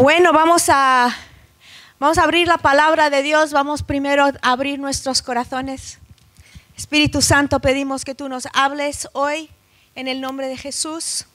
Bueno, 0.00 0.32
vamos 0.32 0.70
a, 0.70 1.14
vamos 1.98 2.16
a 2.16 2.22
abrir 2.22 2.48
la 2.48 2.56
palabra 2.56 3.10
de 3.10 3.22
Dios. 3.22 3.52
Vamos 3.52 3.82
primero 3.82 4.24
a 4.24 4.32
abrir 4.40 4.78
nuestros 4.78 5.20
corazones. 5.20 5.98
Espíritu 6.74 7.20
Santo, 7.20 7.60
pedimos 7.60 8.06
que 8.06 8.14
tú 8.14 8.30
nos 8.30 8.48
hables 8.54 9.08
hoy 9.12 9.50
en 9.94 10.08
el 10.08 10.22
nombre 10.22 10.48
de 10.48 10.56
Jesús. 10.56 11.26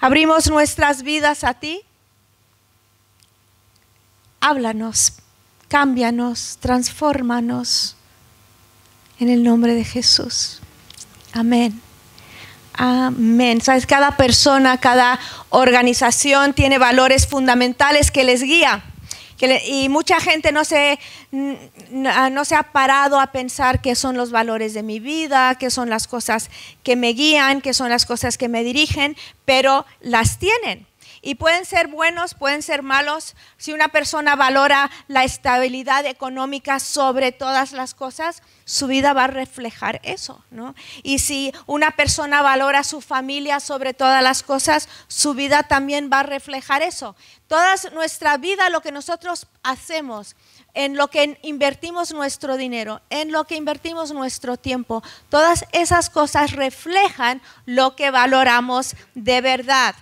Abrimos 0.00 0.50
nuestras 0.50 1.04
vidas 1.04 1.44
a 1.44 1.54
ti. 1.54 1.82
Háblanos, 4.40 5.12
cámbianos, 5.68 6.58
transfórmanos 6.58 7.94
en 9.20 9.28
el 9.28 9.44
nombre 9.44 9.76
de 9.76 9.84
Jesús. 9.84 10.60
Amén. 11.32 11.80
Amén. 12.74 13.60
Sabes, 13.60 13.86
cada 13.86 14.16
persona, 14.16 14.78
cada 14.78 15.18
organización 15.50 16.54
tiene 16.54 16.78
valores 16.78 17.26
fundamentales 17.26 18.10
que 18.10 18.24
les 18.24 18.42
guía. 18.42 18.84
y 19.66 19.88
mucha 19.88 20.20
gente 20.20 20.52
no 20.52 20.64
se, 20.64 20.98
no 21.30 22.44
se 22.44 22.54
ha 22.54 22.62
parado 22.72 23.18
a 23.18 23.32
pensar 23.32 23.80
qué 23.80 23.94
son 23.94 24.16
los 24.16 24.30
valores 24.30 24.74
de 24.74 24.82
mi 24.82 25.00
vida, 25.00 25.54
qué 25.54 25.70
son 25.70 25.88
las 25.88 26.06
cosas 26.06 26.50
que 26.82 26.94
me 26.94 27.14
guían, 27.14 27.62
qué 27.62 27.72
son 27.72 27.88
las 27.88 28.04
cosas 28.04 28.36
que 28.36 28.48
me 28.48 28.62
dirigen, 28.62 29.16
pero 29.44 29.86
las 30.00 30.38
tienen. 30.38 30.89
Y 31.22 31.34
pueden 31.34 31.64
ser 31.66 31.88
buenos, 31.88 32.34
pueden 32.34 32.62
ser 32.62 32.82
malos. 32.82 33.34
Si 33.58 33.72
una 33.72 33.88
persona 33.88 34.36
valora 34.36 34.90
la 35.06 35.24
estabilidad 35.24 36.06
económica 36.06 36.80
sobre 36.80 37.32
todas 37.32 37.72
las 37.72 37.94
cosas, 37.94 38.42
su 38.64 38.86
vida 38.86 39.12
va 39.12 39.24
a 39.24 39.28
reflejar 39.28 40.00
eso, 40.02 40.44
¿no? 40.50 40.74
Y 41.02 41.18
si 41.18 41.52
una 41.66 41.90
persona 41.90 42.40
valora 42.40 42.84
su 42.84 43.00
familia 43.00 43.60
sobre 43.60 43.92
todas 43.92 44.22
las 44.22 44.42
cosas, 44.42 44.88
su 45.08 45.34
vida 45.34 45.64
también 45.64 46.08
va 46.12 46.20
a 46.20 46.24
reflejar 46.24 46.82
eso. 46.82 47.16
Toda 47.48 47.74
nuestra 47.92 48.36
vida, 48.38 48.70
lo 48.70 48.80
que 48.80 48.92
nosotros 48.92 49.46
hacemos, 49.62 50.36
en 50.72 50.96
lo 50.96 51.08
que 51.08 51.38
invertimos 51.42 52.12
nuestro 52.12 52.56
dinero, 52.56 53.00
en 53.10 53.32
lo 53.32 53.44
que 53.44 53.56
invertimos 53.56 54.12
nuestro 54.12 54.56
tiempo, 54.56 55.02
todas 55.28 55.64
esas 55.72 56.10
cosas 56.10 56.52
reflejan 56.52 57.42
lo 57.66 57.96
que 57.96 58.10
valoramos 58.10 58.94
de 59.14 59.40
verdad. 59.40 59.94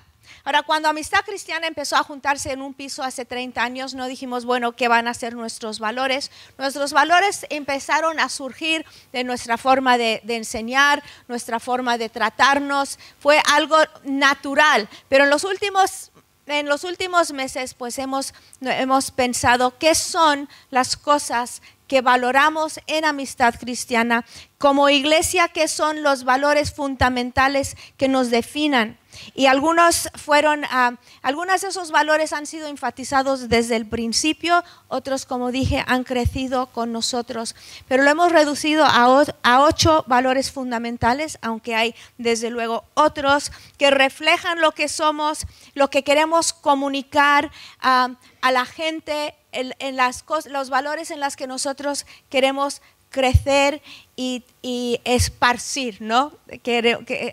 Ahora, 0.49 0.63
cuando 0.63 0.89
Amistad 0.89 1.27
Cristiana 1.27 1.67
empezó 1.67 1.97
a 1.97 2.03
juntarse 2.03 2.53
en 2.53 2.63
un 2.63 2.73
piso 2.73 3.03
hace 3.03 3.27
30 3.27 3.63
años, 3.63 3.93
no 3.93 4.07
dijimos, 4.07 4.47
bueno, 4.47 4.73
¿qué 4.73 4.89
van 4.89 5.07
a 5.07 5.13
ser 5.13 5.35
nuestros 5.35 5.79
valores? 5.79 6.31
Nuestros 6.57 6.95
valores 6.95 7.45
empezaron 7.51 8.19
a 8.19 8.31
surgir 8.31 8.87
de 9.13 9.25
nuestra 9.25 9.59
forma 9.59 9.99
de, 9.99 10.23
enseñar, 10.27 11.03
nuestra 11.29 11.61
forma 11.61 11.99
de 11.99 12.09
tratarnos. 12.09 12.99
Fue 13.19 13.43
algo 13.53 13.77
natural, 14.05 14.89
pero 15.11 15.25
en 15.25 15.31
los 15.31 15.45
últimos 15.45 16.13
en 16.47 16.67
los 16.67 16.85
últimos 16.85 17.31
meses 17.35 17.75
pues 17.75 17.99
hemos, 17.99 18.33
hemos, 18.63 19.11
pensado 19.11 19.77
qué 19.77 19.95
son 19.95 20.49
las 20.71 20.97
cosas 20.97 21.61
que 21.89 22.03
valoramos 22.03 22.79
en 22.87 23.05
amistad 23.05 23.55
cristiana 23.59 24.25
como 24.59 24.89
iglesia, 24.91 25.49
qué 25.49 25.69
son 25.69 26.03
los 26.03 26.25
valores 26.25 26.73
fundamentales 26.73 27.77
que 27.97 28.09
nos 28.09 28.31
definan. 28.31 28.99
Y 29.35 29.47
algunos 29.47 30.11
fueron, 30.15 30.65
uh, 30.65 30.97
algunos 31.23 31.61
de 31.61 31.69
esos 31.69 31.91
valores 31.91 32.33
han 32.33 32.47
sido 32.47 32.69
enfatizados 32.69 33.49
desde 33.49 33.77
el 33.77 33.87
principio, 33.87 34.63
otros, 34.89 35.27
como 35.27 35.51
dije, 35.51 35.83
han 35.87 36.05
crecido 36.05 36.67
con 36.67 36.93
nosotros. 36.93 37.57
Pero 37.89 38.03
lo 38.03 38.11
hemos 38.11 38.33
reducido 38.33 38.85
a, 38.85 39.25
a 39.43 39.63
ocho 39.63 40.05
valores 40.07 40.53
fundamentales, 40.53 41.39
aunque 41.43 41.75
hay 41.75 41.95
desde 42.17 42.51
luego 42.51 42.85
otros 42.95 43.51
que 43.77 43.91
reflejan 43.91 44.61
lo 44.61 44.73
que 44.73 44.89
somos, 44.89 45.47
lo 45.75 45.89
que 45.91 46.05
queremos 46.05 46.53
comunicar 46.53 47.51
a 47.81 48.17
la 48.53 48.67
gente, 48.67 49.35
en, 49.53 49.97
las 49.97 50.25
los 50.51 50.71
valores 50.71 51.11
en 51.11 51.21
los 51.21 51.37
que 51.37 51.47
nosotros 51.47 52.07
queremos 52.29 52.83
crecer 53.11 53.83
y, 54.17 54.45
esparcir, 55.05 56.01
¿no? 56.01 56.33
Que, 56.63 56.99
que, 57.07 57.33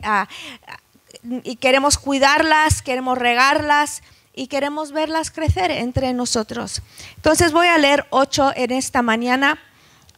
y 1.43 1.55
queremos 1.57 1.97
cuidarlas, 1.97 2.81
queremos 2.81 3.17
regarlas 3.17 4.01
y 4.33 4.47
queremos 4.47 4.91
verlas 4.91 5.31
crecer 5.31 5.71
entre 5.71 6.13
nosotros. 6.13 6.81
Entonces 7.15 7.51
voy 7.51 7.67
a 7.67 7.77
leer 7.77 8.05
ocho 8.09 8.51
en 8.55 8.71
esta 8.71 9.01
mañana. 9.01 9.59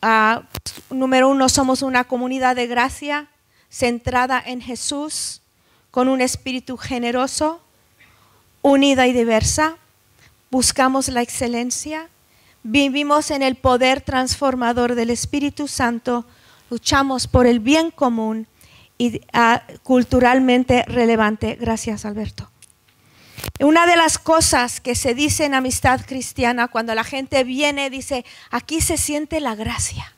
Ah, 0.02 0.44
número 0.90 1.30
uno, 1.30 1.50
somos 1.50 1.82
una 1.82 2.04
comunidad 2.04 2.56
de 2.56 2.68
gracia 2.68 3.28
centrada 3.70 4.42
en 4.44 4.62
Jesús, 4.62 5.42
con 5.92 6.08
un 6.08 6.22
espíritu 6.22 6.78
generoso, 6.78 7.62
unida 8.62 9.08
y 9.08 9.14
diversa. 9.14 9.78
Buscamos 10.50 11.10
la 11.10 11.22
excelencia, 11.22 12.10
vivimos 12.64 13.32
en 13.32 13.42
el 13.44 13.56
poder 13.56 14.02
transformador 14.02 14.96
del 14.96 15.10
Espíritu 15.10 15.68
Santo, 15.68 16.26
luchamos 16.70 17.28
por 17.28 17.48
el 17.48 17.60
bien 17.60 17.92
común 17.92 18.48
y 18.98 19.22
ah, 19.34 19.64
culturalmente 19.84 20.84
relevante. 20.84 21.56
Gracias, 21.60 22.06
Alberto. 22.06 22.50
Una 23.60 23.88
de 23.88 23.96
las 23.96 24.18
cosas 24.18 24.82
que 24.82 24.96
se 24.96 25.14
dice 25.14 25.46
en 25.46 25.54
amistad 25.54 26.02
cristiana 26.06 26.68
cuando 26.68 26.94
la 26.96 27.04
gente 27.04 27.44
viene, 27.44 27.90
dice, 27.90 28.26
aquí 28.52 28.82
se 28.82 28.98
siente 28.98 29.40
la 29.40 29.56
gracia. 29.56 30.14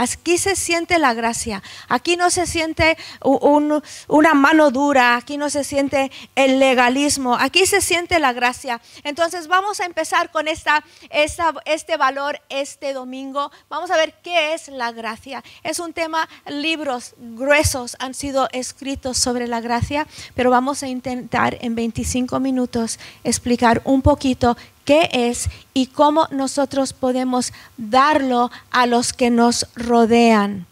Aquí 0.00 0.38
se 0.38 0.54
siente 0.54 1.00
la 1.00 1.12
gracia, 1.12 1.60
aquí 1.88 2.16
no 2.16 2.30
se 2.30 2.46
siente 2.46 2.96
una 3.20 4.34
mano 4.34 4.70
dura, 4.70 5.16
aquí 5.16 5.36
no 5.36 5.50
se 5.50 5.64
siente 5.64 6.12
el 6.36 6.60
legalismo, 6.60 7.34
aquí 7.34 7.66
se 7.66 7.80
siente 7.80 8.20
la 8.20 8.32
gracia. 8.32 8.80
Entonces 9.02 9.48
vamos 9.48 9.80
a 9.80 9.86
empezar 9.86 10.30
con 10.30 10.46
este 10.46 11.96
valor 11.96 12.40
este 12.48 12.92
domingo. 12.92 13.50
Vamos 13.68 13.90
a 13.90 13.96
ver 13.96 14.14
qué 14.22 14.54
es 14.54 14.68
la 14.68 14.92
gracia. 14.92 15.42
Es 15.64 15.80
un 15.80 15.92
tema, 15.92 16.28
libros 16.46 17.16
gruesos 17.18 17.96
han 17.98 18.14
sido 18.14 18.48
escritos 18.52 19.18
sobre 19.18 19.48
la 19.48 19.60
gracia, 19.60 20.06
pero 20.36 20.50
vamos 20.50 20.84
a 20.84 20.86
intentar 20.86 21.58
en 21.60 21.74
25 21.74 22.38
minutos 22.38 23.00
explicar 23.24 23.82
un 23.84 24.02
poquito 24.02 24.56
qué 24.88 25.10
es 25.12 25.50
y 25.74 25.88
cómo 25.88 26.28
nosotros 26.30 26.94
podemos 26.94 27.52
darlo 27.76 28.50
a 28.70 28.86
los 28.86 29.12
que 29.12 29.28
nos 29.28 29.66
rodean. 29.76 30.66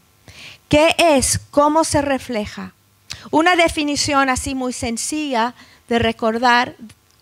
¿Qué 0.70 0.94
es? 0.96 1.38
¿Cómo 1.50 1.84
se 1.84 2.00
refleja? 2.00 2.72
Una 3.30 3.56
definición 3.56 4.30
así 4.30 4.54
muy 4.54 4.72
sencilla 4.72 5.52
de 5.90 5.98
recordar 5.98 6.76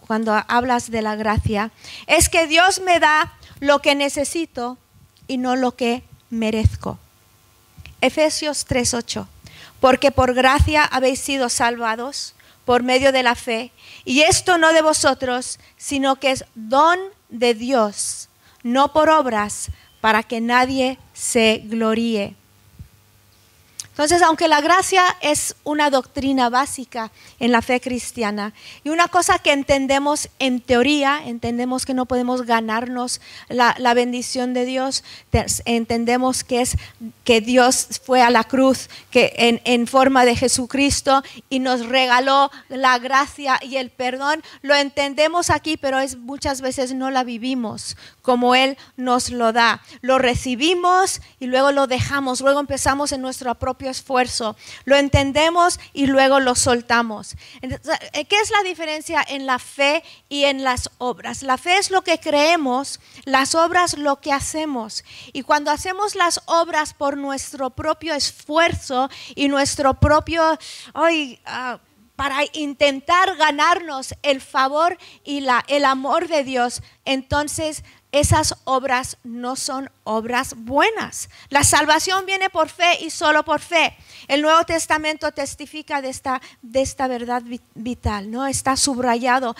cuando 0.06 0.40
hablas 0.46 0.88
de 0.88 1.02
la 1.02 1.16
gracia 1.16 1.72
es 2.06 2.28
que 2.28 2.46
Dios 2.46 2.80
me 2.80 3.00
da 3.00 3.32
lo 3.58 3.80
que 3.80 3.96
necesito 3.96 4.78
y 5.26 5.38
no 5.38 5.56
lo 5.56 5.72
que 5.72 6.04
merezco. 6.30 7.00
Efesios 8.02 8.66
3:8. 8.68 9.26
Porque 9.80 10.12
por 10.12 10.32
gracia 10.32 10.84
habéis 10.84 11.18
sido 11.18 11.48
salvados 11.48 12.34
por 12.64 12.82
medio 12.82 13.12
de 13.12 13.22
la 13.22 13.34
fe. 13.34 13.72
Y 14.04 14.22
esto 14.22 14.58
no 14.58 14.72
de 14.72 14.82
vosotros, 14.82 15.58
sino 15.76 16.16
que 16.16 16.30
es 16.30 16.44
don 16.54 16.98
de 17.28 17.54
Dios, 17.54 18.28
no 18.62 18.92
por 18.92 19.08
obras, 19.10 19.70
para 20.00 20.22
que 20.22 20.40
nadie 20.40 20.98
se 21.12 21.62
gloríe. 21.64 22.36
Entonces, 23.94 24.22
aunque 24.22 24.48
la 24.48 24.60
gracia 24.60 25.04
es 25.20 25.54
una 25.62 25.88
doctrina 25.88 26.48
básica 26.48 27.12
en 27.38 27.52
la 27.52 27.62
fe 27.62 27.80
cristiana 27.80 28.52
y 28.82 28.88
una 28.88 29.06
cosa 29.06 29.38
que 29.38 29.52
entendemos 29.52 30.28
en 30.40 30.60
teoría, 30.60 31.20
entendemos 31.24 31.86
que 31.86 31.94
no 31.94 32.04
podemos 32.04 32.42
ganarnos 32.42 33.20
la, 33.48 33.94
bendición 33.94 34.52
de 34.52 34.64
Dios, 34.64 35.04
entendemos 35.64 36.42
que 36.42 36.62
es 36.62 36.76
que 37.22 37.40
Dios 37.40 38.00
fue 38.04 38.20
a 38.20 38.30
la 38.30 38.42
cruz 38.42 38.90
que 39.12 39.60
en, 39.64 39.86
forma 39.86 40.24
de 40.24 40.34
Jesucristo 40.34 41.22
y 41.48 41.60
nos 41.60 41.86
regaló 41.86 42.50
la 42.68 42.98
gracia 42.98 43.60
y 43.62 43.76
el 43.76 43.90
perdón, 43.90 44.42
lo 44.62 44.74
entendemos 44.74 45.50
aquí, 45.50 45.76
pero 45.76 45.98
muchas 46.18 46.60
veces 46.62 46.94
no 46.94 47.12
la 47.12 47.22
vivimos 47.22 47.96
como 48.24 48.54
Él 48.54 48.78
nos 48.96 49.30
lo 49.30 49.52
da. 49.52 49.82
Lo 50.00 50.18
recibimos 50.18 51.20
y 51.38 51.46
luego 51.46 51.72
lo 51.72 51.86
dejamos, 51.86 52.40
luego 52.40 52.58
empezamos 52.58 53.12
en 53.12 53.20
nuestro 53.20 53.50
esfuerzo, 53.88 54.56
lo 54.84 54.96
entendemos 54.96 55.80
y 55.92 56.06
luego 56.06 56.40
lo 56.40 56.54
soltamos. 56.54 57.36
Eh, 57.62 58.24
¿Qué 58.26 58.40
es 58.40 58.50
la 58.50 58.62
diferencia 58.62 59.24
en 59.26 59.46
la 59.46 59.58
fe 59.58 60.02
y 60.28 60.44
en 60.44 60.64
las 60.64 60.90
obras? 60.98 61.42
La 61.42 61.58
fe 61.58 61.78
es 61.78 61.90
lo 61.90 62.02
que 62.02 62.18
creemos, 62.18 63.00
las 63.24 63.54
obras 63.54 63.96
lo 63.96 64.20
que 64.20 64.32
hacemos. 64.32 65.04
Y 65.32 65.42
cuando 65.42 65.70
hacemos 65.70 66.14
las 66.14 66.40
obras 66.46 66.94
por 66.94 67.16
nuestro 67.16 67.70
propio 67.70 68.14
esfuerzo 68.14 69.08
y 69.34 69.48
nuestro 69.48 69.94
propio... 69.94 70.58
Ay, 70.92 71.40
ah, 71.44 71.78
para 72.16 72.38
intentar 72.52 73.36
ganarnos 73.36 74.14
el 74.22 74.40
favor 74.40 74.96
y 75.24 75.40
la, 75.40 75.64
el 75.68 75.84
amor 75.84 76.28
de 76.28 76.44
Dios, 76.44 76.82
entonces 77.04 77.82
esas 78.14 78.54
obras 78.62 79.16
no 79.24 79.56
son 79.56 79.90
obras 80.04 80.54
buenas. 80.56 81.28
La 81.48 81.64
salvación 81.64 82.26
viene 82.26 82.48
por 82.48 82.68
fe 82.68 82.98
y 83.00 83.10
solo 83.10 83.44
por 83.44 83.60
fe. 83.60 83.96
El 84.28 84.40
Nuevo 84.40 84.62
Testamento 84.64 85.32
testifica 85.32 86.00
de 86.00 86.10
esta, 86.10 86.40
de 86.62 86.80
esta 86.80 87.08
verdad 87.08 87.42
vital, 87.74 88.30
¿no? 88.30 88.46
Está 88.46 88.76
subrayado 88.76 89.56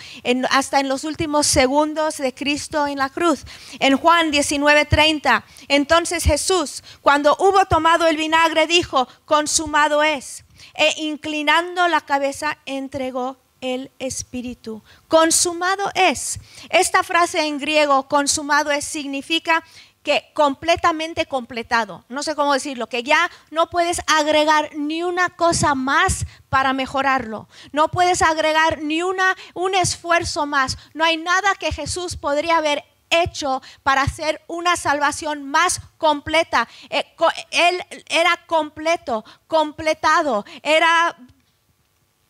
hasta 0.51 0.79
en 0.79 0.87
los 0.87 1.03
últimos 1.03 1.47
segundos 1.47 2.15
de 2.15 2.33
Cristo 2.33 2.87
en 2.87 2.99
la 2.99 3.09
cruz. 3.09 3.43
En 3.79 3.97
Juan 3.97 4.31
19:30, 4.31 5.43
entonces 5.67 6.23
Jesús, 6.23 6.81
cuando 7.01 7.35
hubo 7.37 7.65
tomado 7.65 8.07
el 8.07 8.15
vinagre, 8.15 8.67
dijo, 8.67 9.05
consumado 9.25 10.01
es. 10.01 10.44
E 10.73 11.01
inclinando 11.03 11.87
la 11.87 12.01
cabeza, 12.01 12.57
entregó 12.65 13.37
el 13.61 13.91
Espíritu. 13.99 14.81
Consumado 15.07 15.89
es. 15.95 16.39
Esta 16.69 17.03
frase 17.03 17.45
en 17.45 17.59
griego, 17.59 18.07
consumado 18.07 18.71
es, 18.71 18.85
significa 18.85 19.63
que 20.05 20.29
completamente 20.35 21.25
completado. 21.25 22.05
No 22.09 22.21
sé 22.21 22.35
cómo 22.35 22.53
decirlo, 22.53 22.87
que 22.87 23.01
ya 23.01 23.31
no 23.49 23.71
puedes 23.71 24.01
agregar 24.05 24.69
ni 24.75 25.01
una 25.01 25.29
cosa 25.31 25.73
más 25.73 26.27
para 26.47 26.73
mejorarlo. 26.73 27.49
No 27.71 27.89
puedes 27.89 28.21
agregar 28.21 28.81
ni 28.83 29.01
una, 29.01 29.35
un 29.55 29.73
esfuerzo 29.73 30.45
más. 30.45 30.77
No 30.93 31.03
hay 31.03 31.17
nada 31.17 31.55
que 31.55 31.71
Jesús 31.71 32.17
podría 32.17 32.57
haber 32.57 32.83
hecho 33.09 33.61
para 33.83 34.01
hacer 34.01 34.41
una 34.47 34.75
salvación 34.75 35.43
más 35.43 35.81
completa. 35.97 36.67
Eh, 36.89 37.05
él 37.51 37.83
era 38.09 38.39
completo, 38.47 39.23
completado, 39.47 40.45
era 40.63 41.15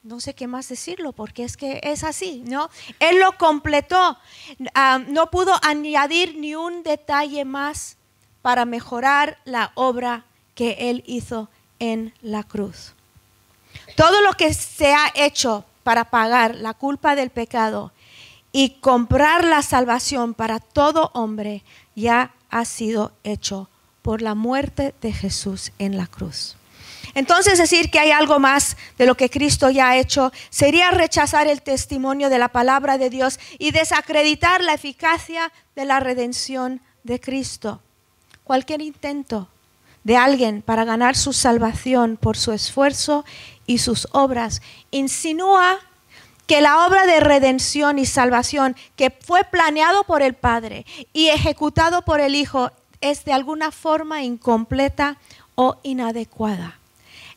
no 0.06 0.20
sé 0.20 0.36
qué 0.36 0.46
más 0.46 0.70
decirlo, 0.70 1.14
porque 1.14 1.44
es 1.44 1.58
que 1.58 1.80
es 1.82 2.04
así, 2.04 2.44
¿no? 2.46 2.70
Él 3.00 3.20
lo 3.20 3.38
completó, 3.40 4.18
ah, 4.76 5.00
no 5.08 5.32
pudo 5.32 5.54
añadir 5.64 6.38
ni 6.38 6.54
un 6.54 6.84
detalle 6.84 7.44
más 7.44 7.98
para 8.44 8.66
mejorar 8.66 9.40
la 9.46 9.72
obra 9.74 10.24
que 10.54 10.92
Él 10.92 11.04
hizo 11.08 11.50
en 11.80 12.14
la 12.22 12.44
cruz. 12.44 12.94
Todo 13.96 14.22
lo 14.22 14.34
que 14.34 14.54
se 14.54 14.94
ha 14.94 15.12
hecho 15.16 15.66
para 15.82 16.06
pagar 16.12 16.54
la 16.54 16.76
culpa 16.76 17.16
del 17.16 17.32
pecado 17.32 17.92
y 18.56 18.70
comprar 18.80 19.44
la 19.44 19.62
salvación 19.62 20.34
para 20.34 20.62
todo 20.62 21.12
hombre 21.14 21.66
ya 21.94 22.32
ha 22.50 22.64
sido 22.64 23.12
hecho 23.26 23.70
por 24.02 24.22
la 24.22 24.34
muerte 24.34 24.96
de 25.02 25.12
Jesús 25.12 25.74
en 25.78 25.98
la 25.98 26.08
cruz. 26.08 26.56
Entonces 27.16 27.58
decir 27.58 27.92
que 27.92 28.00
hay 28.00 28.12
algo 28.12 28.40
más 28.40 28.78
de 28.98 29.08
lo 29.08 29.16
que 29.16 29.30
Cristo 29.30 29.70
ya 29.72 29.90
ha 29.90 29.98
hecho 29.98 30.32
sería 30.52 30.92
rechazar 30.92 31.50
el 31.50 31.64
testimonio 31.64 32.30
de 32.30 32.40
la 32.40 32.48
palabra 32.48 32.98
de 32.98 33.10
Dios 33.10 33.42
y 33.60 33.72
desacreditar 33.72 34.64
la 34.64 34.76
eficacia 34.76 35.52
de 35.76 35.84
la 35.84 36.00
redención 36.00 36.80
de 37.04 37.20
Cristo. 37.20 37.82
Cualquier 38.46 38.82
intento 38.82 39.50
de 40.06 40.16
alguien 40.16 40.62
para 40.62 40.86
ganar 40.86 41.18
su 41.18 41.34
salvación 41.34 42.16
por 42.16 42.38
su 42.38 42.54
esfuerzo 42.54 43.26
y 43.68 43.80
sus 43.80 44.08
obras 44.14 44.62
insinúa 44.92 45.82
que 46.48 46.62
la 46.62 46.86
obra 46.86 47.06
de 47.06 47.20
redención 47.20 48.00
y 48.00 48.06
salvación 48.06 48.76
que 48.96 49.10
fue 49.12 49.44
planeado 49.44 50.04
por 50.04 50.22
el 50.22 50.34
Padre 50.34 50.86
y 51.14 51.30
ejecutado 51.30 52.04
por 52.04 52.20
el 52.20 52.36
Hijo 52.36 52.72
es 53.02 53.26
de 53.26 53.34
alguna 53.34 53.72
forma 53.72 54.24
incompleta 54.24 55.18
o 55.56 55.78
inadecuada. 55.84 56.80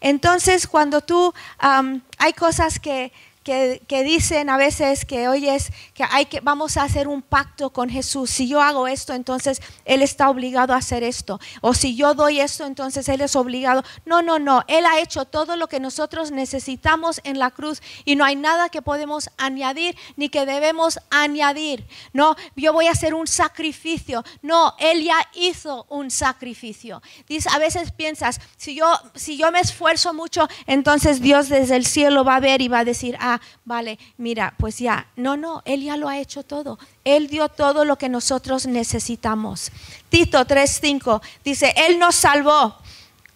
Entonces, 0.00 0.66
cuando 0.66 1.00
tú, 1.00 1.32
hay 1.58 2.32
cosas 2.34 2.78
que, 2.78 3.12
que, 3.48 4.04
dicen 4.04 4.50
a 4.50 4.58
veces 4.58 5.06
que, 5.06 5.26
oyes, 5.28 5.70
que, 5.94 6.04
hay 6.10 6.26
que 6.26 6.40
vamos 6.40 6.76
a 6.76 6.82
hacer 6.82 7.08
un 7.08 7.22
pacto 7.22 7.70
con 7.70 7.88
Jesús. 7.88 8.30
Si 8.30 8.46
yo 8.46 8.60
hago 8.60 8.86
esto, 8.86 9.14
entonces 9.14 9.62
Él 9.86 10.02
está 10.02 10.28
obligado 10.28 10.74
a 10.74 10.76
hacer 10.76 11.02
esto. 11.02 11.40
O 11.62 11.72
si 11.72 11.96
yo 11.96 12.12
doy 12.12 12.40
esto, 12.40 12.66
entonces 12.66 13.08
Él 13.08 13.22
es 13.22 13.36
obligado. 13.36 13.82
No, 14.04 14.20
no, 14.20 14.38
no. 14.38 14.64
Él 14.68 14.84
ha 14.84 15.00
hecho 15.00 15.24
todo 15.24 15.56
lo 15.56 15.66
que 15.66 15.80
nosotros 15.80 16.30
necesitamos 16.30 17.20
en 17.24 17.38
la 17.38 17.50
cruz 17.50 17.80
y 18.04 18.16
no 18.16 18.24
hay 18.24 18.36
nada 18.36 18.68
que 18.68 18.82
podemos 18.82 19.30
añadir 19.38 19.96
ni 20.16 20.28
que 20.28 20.44
debemos 20.44 21.00
añadir. 21.10 21.86
No, 22.12 22.36
yo 22.54 22.72
voy 22.74 22.88
a 22.88 22.92
hacer 22.92 23.14
un 23.14 23.26
sacrificio. 23.26 24.24
No, 24.42 24.74
Él 24.78 25.02
ya 25.04 25.16
hizo 25.34 25.86
un 25.88 26.10
sacrificio. 26.10 27.00
Dice, 27.26 27.48
a 27.50 27.58
veces 27.58 27.92
piensas, 27.92 28.40
si 28.58 28.74
yo, 28.74 28.92
si 29.14 29.38
yo 29.38 29.50
me 29.50 29.60
esfuerzo 29.60 30.12
mucho, 30.12 30.46
entonces 30.66 31.22
Dios 31.22 31.48
desde 31.48 31.76
el 31.76 31.86
cielo 31.86 32.24
va 32.24 32.36
a 32.36 32.40
ver 32.40 32.60
y 32.60 32.68
va 32.68 32.80
a 32.80 32.84
decir, 32.84 33.16
ah, 33.20 33.38
vale, 33.64 33.99
mira, 34.17 34.55
pues 34.58 34.79
ya, 34.79 35.06
no, 35.17 35.37
no, 35.37 35.62
Él 35.64 35.82
ya 35.82 35.96
lo 35.96 36.08
ha 36.08 36.19
hecho 36.19 36.43
todo. 36.43 36.79
Él 37.05 37.29
dio 37.29 37.49
todo 37.49 37.85
lo 37.85 37.96
que 37.96 38.08
nosotros 38.08 38.67
necesitamos. 38.67 39.70
Tito 40.08 40.46
3:5 40.46 41.20
dice, 41.44 41.75
Él 41.76 41.99
nos 41.99 42.14
salvó. 42.14 42.76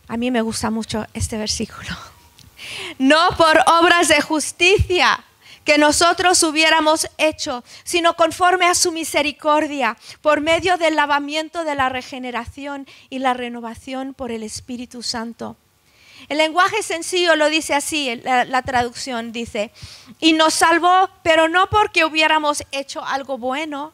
A 0.08 0.16
mí 0.16 0.30
me 0.30 0.42
gusta 0.42 0.70
mucho 0.70 1.06
este 1.14 1.36
versículo. 1.36 1.90
No 2.98 3.18
por 3.36 3.58
obras 3.80 4.06
de 4.06 4.20
justicia 4.22 5.24
que 5.64 5.78
nosotros 5.78 6.42
hubiéramos 6.44 7.08
hecho, 7.18 7.64
sino 7.82 8.14
conforme 8.14 8.66
a 8.66 8.74
su 8.74 8.92
misericordia, 8.92 9.96
por 10.20 10.40
medio 10.40 10.76
del 10.76 10.94
lavamiento 10.94 11.64
de 11.64 11.74
la 11.74 11.88
regeneración 11.88 12.86
y 13.10 13.18
la 13.18 13.34
renovación 13.34 14.14
por 14.14 14.30
el 14.30 14.44
Espíritu 14.44 15.02
Santo 15.02 15.56
el 16.28 16.38
lenguaje 16.38 16.82
sencillo 16.82 17.36
lo 17.36 17.48
dice 17.48 17.74
así, 17.74 18.20
la, 18.24 18.62
traducción 18.62 19.32
dice, 19.32 19.72
y 20.20 20.32
nos 20.32 20.54
salvó, 20.54 21.08
pero 21.22 21.48
no 21.48 21.68
porque 21.68 22.04
hubiéramos 22.04 22.64
hecho 22.72 23.04
algo 23.04 23.38
bueno, 23.38 23.92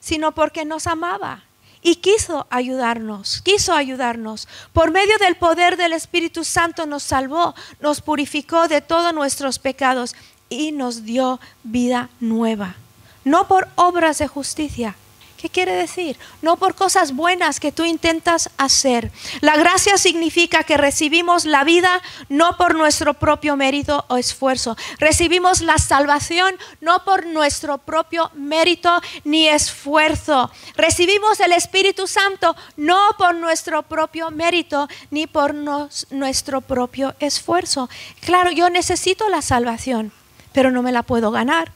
sino 0.00 0.32
porque 0.32 0.64
nos 0.64 0.86
amaba 0.86 1.44
y 1.82 1.96
quiso 1.96 2.46
ayudarnos, 2.50 3.42
quiso 3.42 3.72
ayudarnos. 3.72 4.48
Por 4.72 4.90
medio 4.90 5.16
del 5.18 5.36
poder 5.36 5.76
del 5.76 5.92
Espíritu 5.92 6.44
Santo 6.44 6.84
nos 6.86 7.02
salvó, 7.02 7.54
nos 7.80 8.00
purificó 8.00 8.68
de 8.68 8.80
todos 8.80 9.14
nuestros 9.14 9.58
pecados 9.58 10.16
y 10.48 10.72
nos 10.72 11.04
dio 11.04 11.40
vida 11.62 12.10
nueva. 12.20 12.76
No 13.24 13.48
por 13.48 13.68
obras 13.76 14.18
de 14.18 14.28
justicia, 14.28 14.96
¿Qué 15.46 15.52
quiere 15.52 15.76
decir? 15.76 16.18
No 16.42 16.56
por 16.56 16.74
cosas 16.74 17.14
buenas 17.14 17.60
que 17.60 17.70
tú 17.70 17.84
intentas 17.84 18.50
hacer. 18.56 19.12
La 19.42 19.56
gracia 19.56 19.96
significa 19.96 20.64
que 20.64 20.76
recibimos 20.76 21.44
la 21.44 21.62
vida 21.62 22.02
no 22.28 22.56
por 22.56 22.74
nuestro 22.74 23.14
propio 23.14 23.54
mérito 23.54 24.04
o 24.08 24.16
esfuerzo. 24.16 24.76
Recibimos 24.98 25.60
la 25.60 25.78
salvación 25.78 26.56
no 26.80 27.04
por 27.04 27.26
nuestro 27.26 27.78
propio 27.78 28.32
mérito 28.34 29.00
ni 29.22 29.46
esfuerzo. 29.46 30.50
Recibimos 30.76 31.38
el 31.38 31.52
Espíritu 31.52 32.08
Santo 32.08 32.56
no 32.76 32.98
por 33.16 33.36
nuestro 33.36 33.84
propio 33.84 34.32
mérito 34.32 34.88
ni 35.12 35.28
por 35.28 35.54
nuestro 35.54 36.60
propio 36.60 37.14
esfuerzo. 37.20 37.88
Claro, 38.18 38.50
yo 38.50 38.68
necesito 38.68 39.28
la 39.28 39.42
salvación, 39.42 40.10
pero 40.52 40.72
no 40.72 40.82
me 40.82 40.90
la 40.90 41.04
puedo 41.04 41.30
ganar. 41.30 41.70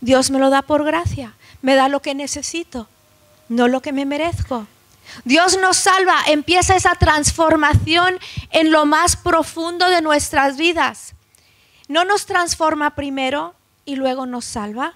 Dios 0.00 0.30
me 0.30 0.38
lo 0.38 0.50
da 0.50 0.62
por 0.62 0.84
gracia, 0.84 1.34
me 1.62 1.74
da 1.74 1.88
lo 1.88 2.00
que 2.00 2.14
necesito 2.14 2.86
no 3.48 3.68
lo 3.68 3.80
que 3.82 3.92
me 3.92 4.04
merezco. 4.04 4.66
Dios 5.24 5.58
nos 5.60 5.76
salva, 5.76 6.16
empieza 6.26 6.76
esa 6.76 6.94
transformación 6.94 8.18
en 8.50 8.70
lo 8.70 8.86
más 8.86 9.16
profundo 9.16 9.88
de 9.88 10.02
nuestras 10.02 10.56
vidas. 10.56 11.14
No 11.88 12.04
nos 12.04 12.26
transforma 12.26 12.94
primero 12.94 13.54
y 13.84 13.96
luego 13.96 14.26
nos 14.26 14.44
salva. 14.44 14.94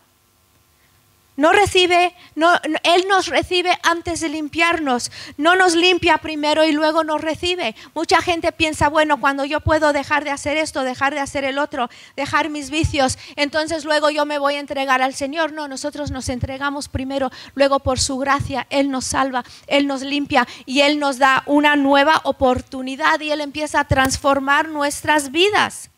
No 1.35 1.51
recibe, 1.53 2.15
no, 2.35 2.53
Él 2.83 3.07
nos 3.09 3.29
recibe 3.29 3.79
antes 3.83 4.21
de 4.21 4.29
limpiarnos. 4.29 5.11
No 5.39 5.57
nos 5.57 5.75
limpia 5.75 6.19
primero 6.19 6.65
y 6.65 6.73
luego 6.73 7.05
nos 7.05 7.23
recibe. 7.23 7.75
Mucha 7.95 8.21
gente 8.21 8.53
piensa, 8.53 8.89
bueno, 8.89 9.19
cuando 9.19 9.47
yo 9.47 9.61
puedo 9.61 9.95
dejar 9.95 10.25
de 10.25 10.31
hacer 10.31 10.59
esto, 10.59 10.85
dejar 10.85 11.15
de 11.15 11.21
hacer 11.21 11.45
el 11.45 11.59
otro, 11.59 11.89
dejar 12.17 12.51
mis 12.51 12.69
vicios, 12.69 13.19
entonces 13.37 13.85
luego 13.85 14.11
yo 14.11 14.27
me 14.27 14.39
voy 14.39 14.55
a 14.57 14.61
entregar 14.61 15.01
al 15.01 15.15
Señor. 15.15 15.53
No, 15.53 15.69
nosotros 15.69 16.11
nos 16.11 16.29
entregamos 16.29 16.89
primero, 16.89 17.31
luego 17.55 17.81
por 17.81 17.99
su 17.99 18.19
gracia 18.19 18.67
Él 18.69 18.91
nos 18.91 19.07
salva, 19.07 19.45
Él 19.67 19.87
nos 19.87 20.03
limpia 20.03 20.47
y 20.67 20.81
Él 20.81 20.99
nos 20.99 21.19
da 21.19 21.45
una 21.47 21.77
nueva 21.77 22.21
oportunidad 22.25 23.21
y 23.21 23.31
Él 23.31 23.41
empieza 23.41 23.81
a 23.81 23.89
transformar 23.89 24.69
nuestras 24.69 25.31
vidas. 25.31 25.92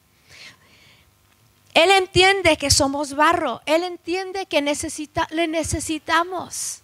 Él 1.75 1.91
entiende 1.91 2.57
que 2.57 2.71
somos 2.71 3.15
barro, 3.15 3.61
Él 3.67 3.83
entiende 3.83 4.47
que 4.47 4.63
le 4.63 5.49
necesitamos 5.49 6.83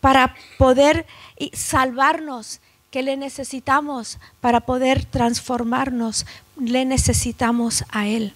para 0.00 0.36
poder 0.56 1.04
salvarnos, 1.52 2.60
que 2.92 3.02
le 3.02 3.16
necesitamos 3.16 4.18
para 4.40 4.60
poder 4.60 5.04
transformarnos, 5.04 6.26
le 6.56 6.84
necesitamos 6.84 7.84
a 7.90 8.06
Él. 8.06 8.32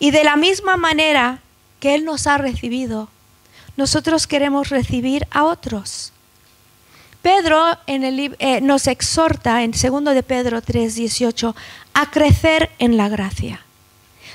Y 0.00 0.10
de 0.10 0.24
la 0.24 0.36
misma 0.36 0.76
manera 0.76 1.40
que 1.78 1.94
Él 1.94 2.04
nos 2.04 2.26
ha 2.26 2.36
recibido, 2.38 3.08
nosotros 3.76 4.26
queremos 4.26 4.70
recibir 4.70 5.26
a 5.30 5.44
otros. 5.44 6.12
Pedro 7.22 7.78
eh, 7.86 8.60
nos 8.60 8.88
exhorta 8.88 9.62
en 9.62 9.70
2 9.70 10.14
de 10.14 10.22
Pedro 10.24 10.60
3:18 10.62 11.54
a 11.94 12.10
crecer 12.10 12.70
en 12.78 12.96
la 12.96 13.08
gracia. 13.08 13.64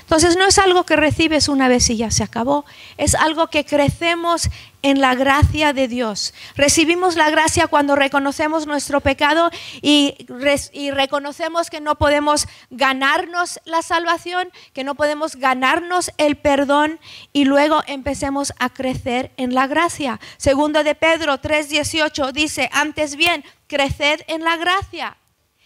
Entonces 0.04 0.36
no 0.36 0.46
es 0.46 0.58
algo 0.58 0.84
que 0.84 0.96
recibes 0.96 1.48
una 1.48 1.66
vez 1.66 1.88
y 1.88 1.96
ya 1.96 2.10
se 2.10 2.22
acabó, 2.22 2.66
es 2.98 3.14
algo 3.14 3.48
que 3.48 3.64
crecemos 3.64 4.50
en 4.82 5.00
la 5.00 5.14
gracia 5.14 5.72
de 5.72 5.88
Dios. 5.88 6.34
Recibimos 6.56 7.16
la 7.16 7.30
gracia 7.30 7.68
cuando 7.68 7.96
reconocemos 7.96 8.66
nuestro 8.66 9.00
pecado 9.00 9.50
y, 9.80 10.14
y, 10.74 10.90
reconocemos 10.90 11.70
que 11.70 11.80
no 11.80 11.94
podemos 11.94 12.46
ganarnos 12.68 13.60
la 13.64 13.80
salvación, 13.80 14.50
que 14.74 14.84
no 14.84 14.94
podemos 14.94 15.36
ganarnos 15.36 16.12
el 16.18 16.36
perdón 16.36 17.00
y 17.32 17.46
luego 17.46 17.82
empecemos 17.86 18.52
a 18.58 18.68
crecer 18.68 19.32
en 19.38 19.54
la 19.54 19.66
gracia. 19.66 20.20
Segundo 20.36 20.84
de 20.84 20.94
Pedro 20.94 21.40
3:18 21.40 22.32
dice, 22.32 22.68
antes 22.70 23.16
bien, 23.16 23.42
creced 23.66 24.20
en 24.28 24.44
la 24.44 24.58
gracia 24.58 25.16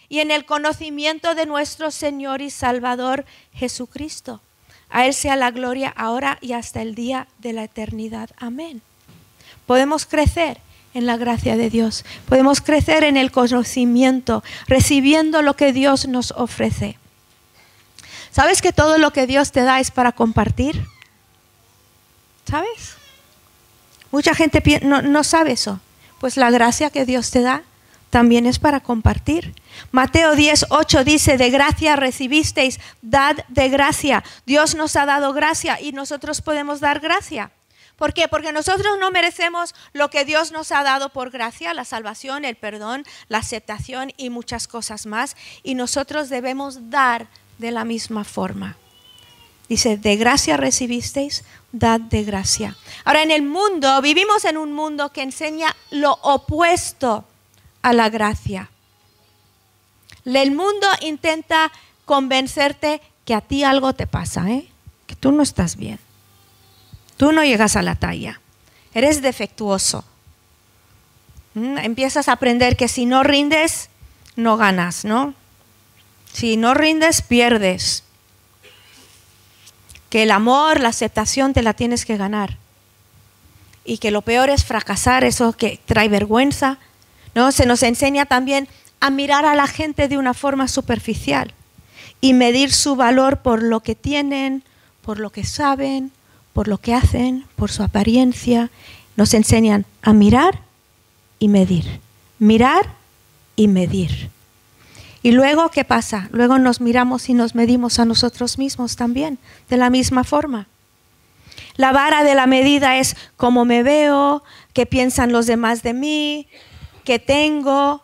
y 0.09 0.19
en 0.19 0.31
el 0.31 0.45
conocimiento 0.45 1.35
de 1.35 1.45
nuestro 1.45 1.91
Señor 1.91 2.41
y 2.41 2.49
Salvador 2.49 3.25
Jesucristo. 3.53 4.41
A 4.89 5.05
Él 5.05 5.13
sea 5.13 5.35
la 5.35 5.51
gloria 5.51 5.93
ahora 5.95 6.39
y 6.41 6.53
hasta 6.53 6.81
el 6.81 6.95
día 6.95 7.27
de 7.37 7.53
la 7.53 7.63
eternidad. 7.63 8.31
Amén. 8.37 8.81
Podemos 9.67 10.07
crecer 10.07 10.59
en 10.95 11.05
la 11.05 11.15
gracia 11.15 11.55
de 11.55 11.69
Dios. 11.69 12.03
Podemos 12.27 12.59
crecer 12.59 13.03
en 13.03 13.17
el 13.17 13.31
conocimiento, 13.31 14.43
recibiendo 14.67 15.43
lo 15.43 15.55
que 15.55 15.71
Dios 15.73 16.07
nos 16.07 16.31
ofrece. 16.31 16.97
¿Sabes 18.31 18.63
que 18.63 18.73
todo 18.73 18.97
lo 18.97 19.11
que 19.11 19.27
Dios 19.27 19.51
te 19.51 19.61
da 19.61 19.79
es 19.79 19.91
para 19.91 20.11
compartir? 20.11 20.85
¿Sabes? 22.49 22.95
Mucha 24.11 24.33
gente 24.33 24.63
no, 24.81 25.03
no 25.03 25.23
sabe 25.23 25.51
eso. 25.51 25.79
Pues 26.19 26.35
la 26.35 26.49
gracia 26.49 26.89
que 26.89 27.05
Dios 27.05 27.29
te 27.29 27.41
da 27.41 27.63
también 28.09 28.45
es 28.45 28.59
para 28.59 28.79
compartir. 28.79 29.53
Mateo 29.91 30.35
10, 30.35 30.67
8 30.69 31.03
dice, 31.03 31.37
de 31.37 31.49
gracia 31.49 31.95
recibisteis, 31.95 32.79
dad 33.01 33.37
de 33.47 33.69
gracia. 33.69 34.23
Dios 34.45 34.75
nos 34.75 34.95
ha 34.95 35.05
dado 35.05 35.33
gracia 35.33 35.79
y 35.79 35.91
nosotros 35.91 36.41
podemos 36.41 36.79
dar 36.79 36.99
gracia. 36.99 37.51
¿Por 37.99 38.13
qué? 38.13 38.29
Porque 38.29 38.53
nosotros 38.53 38.97
no 38.99 39.11
merecemos 39.11 39.75
lo 39.91 40.09
que 40.09 40.23
Dios 40.23 40.53
nos 40.53 40.71
ha 40.71 40.83
dado 40.83 41.09
por 41.09 41.31
gracia, 41.31 41.73
la 41.73 41.83
salvación, 41.83 42.45
el 42.45 42.55
perdón, 42.55 43.03
la 43.27 43.39
aceptación 43.39 44.13
y 44.15 44.29
muchas 44.29 44.67
cosas 44.69 45.05
más. 45.05 45.35
Y 45.63 45.75
nosotros 45.75 46.29
debemos 46.29 46.89
dar 46.89 47.27
de 47.57 47.71
la 47.71 47.83
misma 47.83 48.23
forma. 48.23 48.77
Dice, 49.67 49.97
de 49.97 50.15
gracia 50.15 50.57
recibisteis, 50.57 51.43
dad 51.73 51.99
de 51.99 52.23
gracia. 52.23 52.75
Ahora, 53.03 53.21
en 53.21 53.31
el 53.31 53.43
mundo, 53.43 54.01
vivimos 54.01 54.45
en 54.45 54.57
un 54.57 54.73
mundo 54.73 55.11
que 55.11 55.21
enseña 55.21 55.75
lo 55.91 56.13
opuesto 56.23 57.25
a 57.81 57.93
la 57.93 58.09
gracia. 58.09 58.69
El 60.25 60.51
mundo 60.51 60.87
intenta 61.01 61.71
convencerte 62.05 63.01
que 63.25 63.33
a 63.33 63.41
ti 63.41 63.63
algo 63.63 63.93
te 63.93 64.07
pasa, 64.07 64.49
¿eh? 64.49 64.67
que 65.07 65.15
tú 65.15 65.31
no 65.31 65.43
estás 65.43 65.75
bien. 65.75 65.99
Tú 67.17 67.31
no 67.31 67.43
llegas 67.43 67.75
a 67.75 67.81
la 67.81 67.95
talla. 67.95 68.39
Eres 68.93 69.21
defectuoso. 69.21 70.05
Mm, 71.53 71.77
empiezas 71.79 72.27
a 72.27 72.33
aprender 72.33 72.77
que 72.77 72.87
si 72.87 73.05
no 73.05 73.23
rindes, 73.23 73.89
no 74.35 74.57
ganas, 74.57 75.03
¿no? 75.05 75.33
Si 76.31 76.57
no 76.57 76.73
rindes, 76.73 77.21
pierdes. 77.21 78.03
Que 80.09 80.23
el 80.23 80.31
amor, 80.31 80.79
la 80.79 80.89
aceptación 80.89 81.53
te 81.53 81.61
la 81.61 81.73
tienes 81.73 82.05
que 82.05 82.17
ganar. 82.17 82.57
Y 83.83 83.97
que 83.97 84.11
lo 84.11 84.21
peor 84.21 84.49
es 84.49 84.63
fracasar, 84.63 85.23
eso 85.23 85.53
que 85.53 85.79
trae 85.85 86.07
vergüenza, 86.07 86.77
¿no? 87.35 87.51
Se 87.51 87.65
nos 87.65 87.83
enseña 87.83 88.25
también 88.25 88.67
a 88.99 89.09
mirar 89.09 89.45
a 89.45 89.55
la 89.55 89.67
gente 89.67 90.07
de 90.07 90.17
una 90.17 90.33
forma 90.33 90.67
superficial 90.67 91.53
y 92.21 92.33
medir 92.33 92.71
su 92.71 92.95
valor 92.95 93.39
por 93.39 93.63
lo 93.63 93.79
que 93.79 93.95
tienen, 93.95 94.63
por 95.01 95.19
lo 95.19 95.29
que 95.29 95.43
saben, 95.43 96.11
por 96.53 96.67
lo 96.67 96.77
que 96.77 96.93
hacen, 96.93 97.45
por 97.55 97.71
su 97.71 97.83
apariencia. 97.83 98.69
Nos 99.15 99.33
enseñan 99.33 99.85
a 100.01 100.13
mirar 100.13 100.59
y 101.39 101.47
medir. 101.47 101.99
Mirar 102.39 102.89
y 103.55 103.67
medir. 103.67 104.29
Y 105.21 105.31
luego, 105.31 105.69
¿qué 105.69 105.83
pasa? 105.83 106.29
Luego 106.31 106.59
nos 106.59 106.79
miramos 106.79 107.27
y 107.29 107.33
nos 107.33 107.55
medimos 107.55 107.99
a 107.99 108.05
nosotros 108.05 108.57
mismos 108.57 108.95
también, 108.95 109.37
de 109.69 109.77
la 109.77 109.89
misma 109.89 110.23
forma. 110.23 110.67
La 111.75 111.91
vara 111.91 112.23
de 112.23 112.35
la 112.35 112.45
medida 112.45 112.97
es 112.97 113.15
cómo 113.35 113.65
me 113.65 113.83
veo, 113.83 114.43
qué 114.73 114.85
piensan 114.85 115.31
los 115.31 115.45
demás 115.45 115.83
de 115.83 115.93
mí, 115.93 116.47
que 117.09 117.17
tengo, 117.17 118.03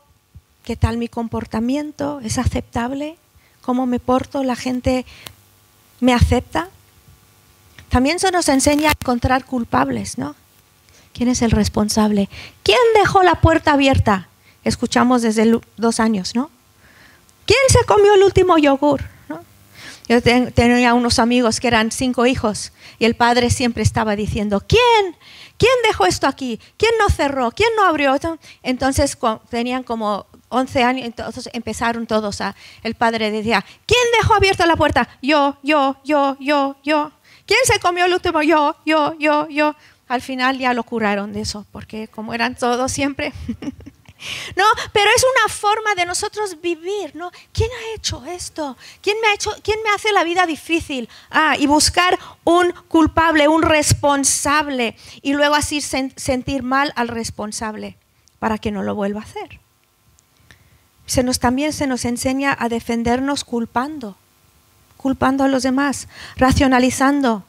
qué 0.63 0.75
tal 0.75 0.97
mi 0.97 1.07
comportamiento, 1.07 2.21
es 2.23 2.39
aceptable, 2.39 3.17
cómo 3.61 3.85
me 3.85 3.99
porto, 3.99 4.43
la 4.43 4.55
gente 4.55 5.05
me 5.99 6.11
acepta. 6.11 6.69
También 7.89 8.17
se 8.17 8.31
nos 8.31 8.49
enseña 8.49 8.89
a 8.89 8.93
encontrar 8.99 9.45
culpables, 9.45 10.17
¿no? 10.17 10.35
¿Quién 11.13 11.29
es 11.29 11.43
el 11.43 11.51
responsable? 11.51 12.29
¿Quién 12.63 12.79
dejó 12.95 13.21
la 13.21 13.41
puerta 13.41 13.73
abierta? 13.73 14.27
Escuchamos 14.63 15.21
desde 15.21 15.61
dos 15.77 15.99
años, 15.99 16.33
¿no? 16.33 16.49
¿Quién 17.45 17.59
se 17.69 17.85
comió 17.85 18.15
el 18.15 18.23
último 18.23 18.57
yogur? 18.57 19.03
Yo 20.07 20.21
tenía 20.21 20.93
unos 20.93 21.17
amigos 21.17 21.59
que 21.59 21.67
eran 21.67 21.91
cinco 21.91 22.25
hijos 22.27 22.71
y 22.99 23.05
el 23.05 23.15
padre 23.15 23.49
siempre 23.49 23.81
estaba 23.81 24.15
diciendo, 24.15 24.61
¿quién? 24.67 25.15
¿Quién 25.57 25.73
dejó 25.87 26.05
esto 26.05 26.27
aquí? 26.27 26.59
¿Quién 26.77 26.91
no 26.99 27.09
cerró? 27.09 27.51
¿Quién 27.51 27.69
no 27.75 27.85
abrió? 27.85 28.15
Entonces 28.61 29.17
tenían 29.49 29.83
como 29.83 30.27
11 30.49 30.83
años, 30.83 31.05
entonces 31.05 31.49
empezaron 31.53 32.05
todos 32.05 32.39
a, 32.41 32.55
el 32.83 32.95
padre 32.95 33.31
decía, 33.31 33.65
¿quién 33.85 34.03
dejó 34.21 34.35
abierta 34.35 34.65
la 34.65 34.75
puerta? 34.75 35.09
Yo, 35.21 35.57
yo, 35.63 35.97
yo, 36.03 36.37
yo, 36.39 36.75
yo. 36.83 37.11
¿Quién 37.45 37.59
se 37.65 37.79
comió 37.79 38.05
el 38.05 38.13
último? 38.13 38.41
Yo, 38.41 38.75
yo, 38.85 39.15
yo, 39.17 39.47
yo. 39.49 39.75
Al 40.07 40.21
final 40.21 40.59
ya 40.59 40.73
lo 40.73 40.83
curaron 40.83 41.33
de 41.33 41.41
eso, 41.41 41.65
porque 41.71 42.07
como 42.07 42.33
eran 42.33 42.55
todos 42.55 42.91
siempre, 42.91 43.33
No, 44.55 44.63
pero 44.93 45.09
es 45.15 45.23
una 45.23 45.53
forma 45.53 45.93
de 45.95 46.05
nosotros 46.05 46.61
vivir, 46.61 47.15
¿no? 47.15 47.31
¿Quién 47.51 47.69
ha 47.69 47.95
hecho 47.95 48.23
esto? 48.25 48.77
¿Quién 49.01 49.17
me 49.21 49.27
ha 49.27 49.33
hecho, 49.33 49.51
quién 49.61 49.79
me 49.83 49.89
hace 49.89 50.11
la 50.13 50.23
vida 50.23 50.45
difícil? 50.45 51.09
Ah, 51.29 51.55
y 51.59 51.67
buscar 51.67 52.17
un 52.43 52.71
culpable, 52.87 53.47
un 53.47 53.61
responsable 53.61 54.95
y 55.21 55.33
luego 55.33 55.55
así 55.55 55.81
sentir 55.81 56.63
mal 56.63 56.93
al 56.95 57.09
responsable 57.09 57.97
para 58.39 58.57
que 58.57 58.71
no 58.71 58.83
lo 58.83 58.95
vuelva 58.95 59.19
a 59.19 59.23
hacer. 59.23 59.59
Se 61.05 61.21
nos 61.21 61.39
también 61.39 61.73
se 61.73 61.85
nos 61.85 62.05
enseña 62.05 62.55
a 62.57 62.69
defendernos 62.69 63.43
culpando, 63.43 64.17
culpando 64.97 65.43
a 65.43 65.47
los 65.47 65.63
demás, 65.63 66.07
racionalizando, 66.37 67.43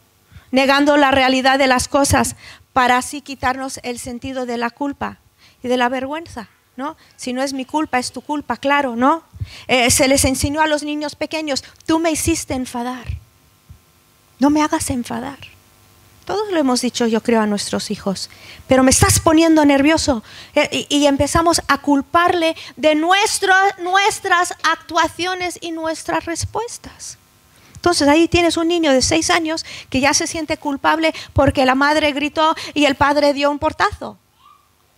negando 0.51 0.97
la 0.97 1.11
realidad 1.11 1.59
de 1.59 1.69
las 1.69 1.89
cosas 1.89 2.37
para 2.73 2.99
así 2.99 3.23
quitarnos 3.23 3.81
el 3.83 3.99
sentido 3.99 4.47
de 4.47 4.59
la 4.59 4.71
culpa 4.71 5.21
y 5.63 5.69
de 5.69 5.77
la 5.77 5.89
vergüenza. 5.89 6.49
¿No? 6.77 6.97
Si 7.17 7.33
no 7.33 7.43
es 7.43 7.53
mi 7.53 7.65
culpa, 7.65 7.99
es 7.99 8.13
tu 8.13 8.21
culpa, 8.21 8.57
claro, 8.57 8.97
¿no? 8.97 9.23
Eh, 9.67 9.91
se 9.91 10.09
les 10.09 10.25
enseñó 10.25 10.61
a 10.61 10.67
los 10.67 10.83
niños 10.83 11.17
pequeños, 11.17 11.65
tú 11.87 11.99
me 11.99 12.11
hiciste 12.11 12.55
enfadar, 12.55 13.07
no 14.39 14.51
me 14.51 14.63
hagas 14.63 14.91
enfadar. 14.91 15.39
Todos 16.27 16.51
lo 16.51 16.59
hemos 16.59 16.81
dicho, 16.81 17.07
yo 17.07 17.23
creo, 17.23 17.41
a 17.41 17.47
nuestros 17.47 17.93
hijos, 17.93 18.31
pero 18.67 18.83
me 18.83 18.91
estás 18.91 19.21
poniendo 19.21 19.65
nervioso 19.65 20.25
eh, 20.57 20.87
y, 20.89 21.07
empezamos 21.07 21.63
a 21.69 21.79
culparle 21.79 22.57
de 22.77 22.97
nuestras 22.97 24.53
actuaciones 24.65 25.57
y 25.61 25.71
nuestras 25.71 26.25
respuestas. 26.25 27.19
Entonces 27.77 28.09
ahí 28.09 28.27
tienes 28.27 28.57
un 28.57 28.67
niño 28.67 28.91
de 28.91 29.03
seis 29.03 29.31
años 29.31 29.65
que 29.89 30.01
ya 30.01 30.13
se 30.15 30.27
siente 30.27 30.57
culpable 30.57 31.15
porque 31.33 31.65
la 31.65 31.77
madre 31.77 32.11
gritó 32.11 32.57
y 32.75 32.87
el 32.87 32.97
padre 32.97 33.33
dio 33.33 33.49
un 33.49 33.61
portazo 33.61 34.19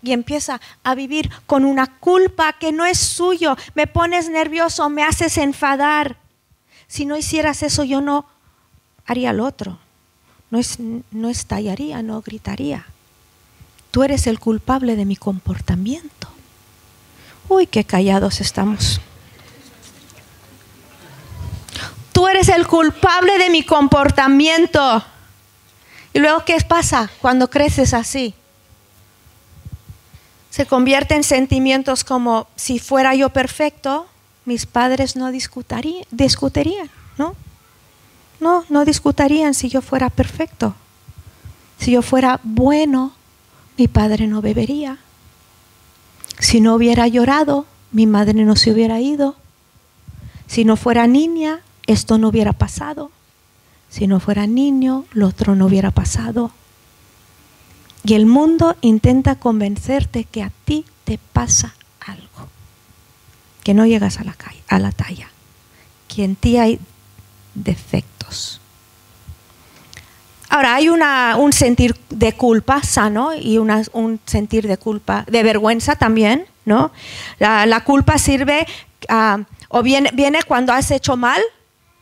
y 0.02 0.12
empieza 0.12 0.60
a 0.84 0.94
vivir 0.94 1.30
con 1.46 1.64
una 1.64 1.86
culpa 1.98 2.52
que 2.54 2.72
no 2.72 2.84
es 2.84 2.98
suyo. 2.98 3.56
Me 3.74 3.86
pones 3.86 4.28
nervioso, 4.28 4.88
me 4.90 5.02
haces 5.02 5.38
enfadar. 5.38 6.16
Si 6.86 7.04
no 7.04 7.16
hicieras 7.16 7.62
eso, 7.62 7.84
yo 7.84 8.00
no 8.00 8.26
haría 9.06 9.32
lo 9.32 9.44
otro. 9.44 9.78
No, 10.50 10.60
no 11.10 11.28
estallaría, 11.28 12.02
no 12.02 12.22
gritaría. 12.22 12.86
Tú 13.90 14.02
eres 14.02 14.26
el 14.26 14.38
culpable 14.38 14.96
de 14.96 15.04
mi 15.04 15.16
comportamiento. 15.16 16.28
Uy, 17.48 17.66
qué 17.66 17.84
callados 17.84 18.40
estamos. 18.40 19.00
Tú 22.12 22.28
eres 22.28 22.48
el 22.48 22.66
culpable 22.66 23.38
de 23.38 23.50
mi 23.50 23.62
comportamiento. 23.62 25.04
¿Y 26.12 26.18
luego 26.18 26.44
qué 26.44 26.58
pasa 26.66 27.10
cuando 27.20 27.48
creces 27.48 27.94
así? 27.94 28.34
Se 30.58 30.66
convierte 30.66 31.14
en 31.14 31.22
sentimientos 31.22 32.02
como 32.02 32.48
si 32.56 32.80
fuera 32.80 33.14
yo 33.14 33.28
perfecto, 33.28 34.08
mis 34.44 34.66
padres 34.66 35.14
no 35.14 35.30
discutirían, 35.30 36.90
¿no? 37.16 37.36
No, 38.40 38.64
no 38.68 38.84
discutirían 38.84 39.54
si 39.54 39.68
yo 39.68 39.82
fuera 39.82 40.10
perfecto. 40.10 40.74
Si 41.78 41.92
yo 41.92 42.02
fuera 42.02 42.40
bueno, 42.42 43.12
mi 43.76 43.86
padre 43.86 44.26
no 44.26 44.42
bebería. 44.42 44.98
Si 46.40 46.60
no 46.60 46.74
hubiera 46.74 47.06
llorado, 47.06 47.64
mi 47.92 48.08
madre 48.08 48.44
no 48.44 48.56
se 48.56 48.72
hubiera 48.72 48.98
ido. 48.98 49.36
Si 50.48 50.64
no 50.64 50.74
fuera 50.74 51.06
niña, 51.06 51.60
esto 51.86 52.18
no 52.18 52.30
hubiera 52.30 52.52
pasado. 52.52 53.12
Si 53.90 54.08
no 54.08 54.18
fuera 54.18 54.48
niño, 54.48 55.04
lo 55.12 55.28
otro 55.28 55.54
no 55.54 55.66
hubiera 55.66 55.92
pasado. 55.92 56.50
Y 58.04 58.14
el 58.14 58.26
mundo 58.26 58.76
intenta 58.80 59.36
convencerte 59.36 60.24
que 60.24 60.42
a 60.42 60.50
ti 60.64 60.84
te 61.04 61.18
pasa 61.32 61.74
algo, 62.00 62.48
que 63.64 63.74
no 63.74 63.86
llegas 63.86 64.18
a 64.18 64.24
la, 64.24 64.36
a 64.68 64.78
la 64.78 64.92
talla, 64.92 65.28
que 66.06 66.24
en 66.24 66.36
ti 66.36 66.56
hay 66.56 66.78
defectos. 67.54 68.60
Ahora, 70.48 70.76
hay 70.76 70.88
un 70.88 71.52
sentir 71.52 71.94
de 72.08 72.32
culpa 72.32 72.82
sano 72.82 73.34
y 73.34 73.58
un 73.58 74.20
sentir 74.24 74.66
de 74.66 74.78
culpa, 74.78 75.24
de 75.28 75.42
vergüenza 75.42 75.96
también, 75.96 76.46
¿no? 76.64 76.90
La, 77.38 77.84
culpa 77.84 78.16
sirve, 78.16 78.66
ah, 79.08 79.40
o 79.68 79.82
viene, 79.82 80.10
viene 80.14 80.42
cuando 80.46 80.72
has 80.72 80.90
hecho 80.90 81.16
mal 81.16 81.42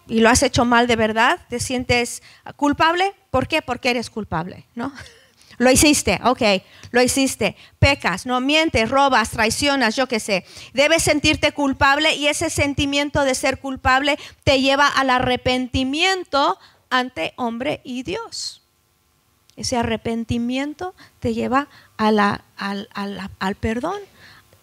y 0.06 0.20
lo 0.20 0.28
has 0.28 0.44
hecho 0.44 0.64
mal 0.64 0.86
de 0.86 0.94
verdad, 0.94 1.40
te 1.48 1.58
sientes 1.58 2.22
culpable, 2.54 3.14
¿por 3.30 3.48
qué? 3.48 3.62
Porque 3.62 3.90
eres 3.90 4.10
culpable, 4.10 4.64
¿no? 4.76 4.92
Lo 5.58 5.70
hiciste, 5.70 6.20
ok, 6.24 6.42
lo 6.90 7.02
hiciste. 7.02 7.56
Pecas, 7.78 8.26
no 8.26 8.40
mientes, 8.40 8.90
robas, 8.90 9.30
traicionas, 9.30 9.96
yo 9.96 10.06
qué 10.06 10.20
sé. 10.20 10.44
Debes 10.74 11.02
sentirte 11.02 11.52
culpable 11.52 12.14
y 12.14 12.28
ese 12.28 12.50
sentimiento 12.50 13.22
de 13.22 13.34
ser 13.34 13.58
culpable 13.58 14.18
te 14.44 14.60
lleva 14.60 14.86
al 14.86 15.10
arrepentimiento 15.10 16.58
ante 16.90 17.32
hombre 17.36 17.80
y 17.84 18.02
Dios. 18.02 18.62
Ese 19.56 19.78
arrepentimiento 19.78 20.94
te 21.20 21.32
lleva 21.32 21.68
al, 21.96 22.18
al 22.58 23.54
perdón. 23.54 23.98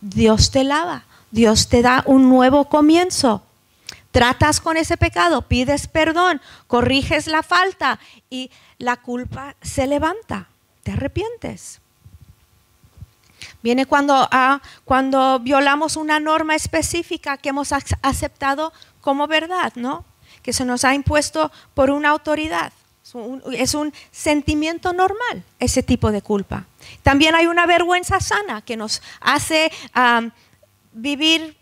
Dios 0.02 0.52
te 0.52 0.64
lava, 0.64 1.06
Dios 1.32 1.70
te 1.70 1.82
da 1.82 2.04
un 2.06 2.30
nuevo 2.30 2.66
comienzo. 2.66 3.44
Tratas 4.12 4.62
con 4.62 4.78
ese 4.78 4.96
pecado, 4.96 5.42
pides 5.48 5.88
perdón, 5.88 6.40
corriges 6.68 7.26
la 7.26 7.42
falta 7.42 8.00
y 8.30 8.52
la 8.78 8.98
culpa 8.98 9.56
se 9.64 9.88
levanta 9.88 10.50
te 10.84 10.92
arrepientes. 10.92 11.82
Viene 13.62 13.86
cuando, 13.86 14.28
ah, 14.32 14.62
cuando 14.86 15.40
violamos 15.40 15.96
una 15.96 16.20
norma 16.20 16.56
específica 16.56 17.38
que 17.38 17.50
hemos 17.50 17.72
aceptado 18.02 18.74
como 19.02 19.28
verdad, 19.28 19.74
¿no? 19.76 20.06
Que 20.42 20.54
se 20.54 20.66
nos 20.66 20.84
ha 20.84 20.94
impuesto 20.94 21.52
por 21.74 21.90
una 21.90 22.10
autoridad. 22.10 22.74
Es 23.52 23.74
un 23.74 23.94
sentimiento 24.12 24.94
normal 24.94 25.44
ese 25.60 25.84
tipo 25.84 26.12
de 26.12 26.22
culpa. 26.22 26.66
También 27.04 27.36
hay 27.36 27.48
una 27.48 27.66
vergüenza 27.66 28.20
sana 28.20 28.62
que 28.62 28.78
nos 28.78 29.02
hace 29.22 29.72
vivir 30.94 31.56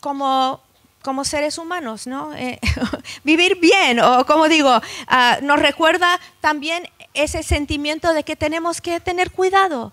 como, 0.00 0.60
como, 1.02 1.24
seres 1.24 1.58
humanos, 1.58 2.06
¿no? 2.06 2.34
Eh, 2.34 2.58
vivir 3.24 3.60
bien, 3.60 4.00
o 4.00 4.26
como 4.26 4.48
digo, 4.48 4.80
ah, 5.06 5.38
nos 5.42 5.58
recuerda 5.58 6.18
también 6.40 6.88
ese 7.14 7.42
sentimiento 7.42 8.12
de 8.14 8.24
que 8.24 8.36
tenemos 8.36 8.80
que 8.80 9.00
tener 9.00 9.30
cuidado 9.30 9.92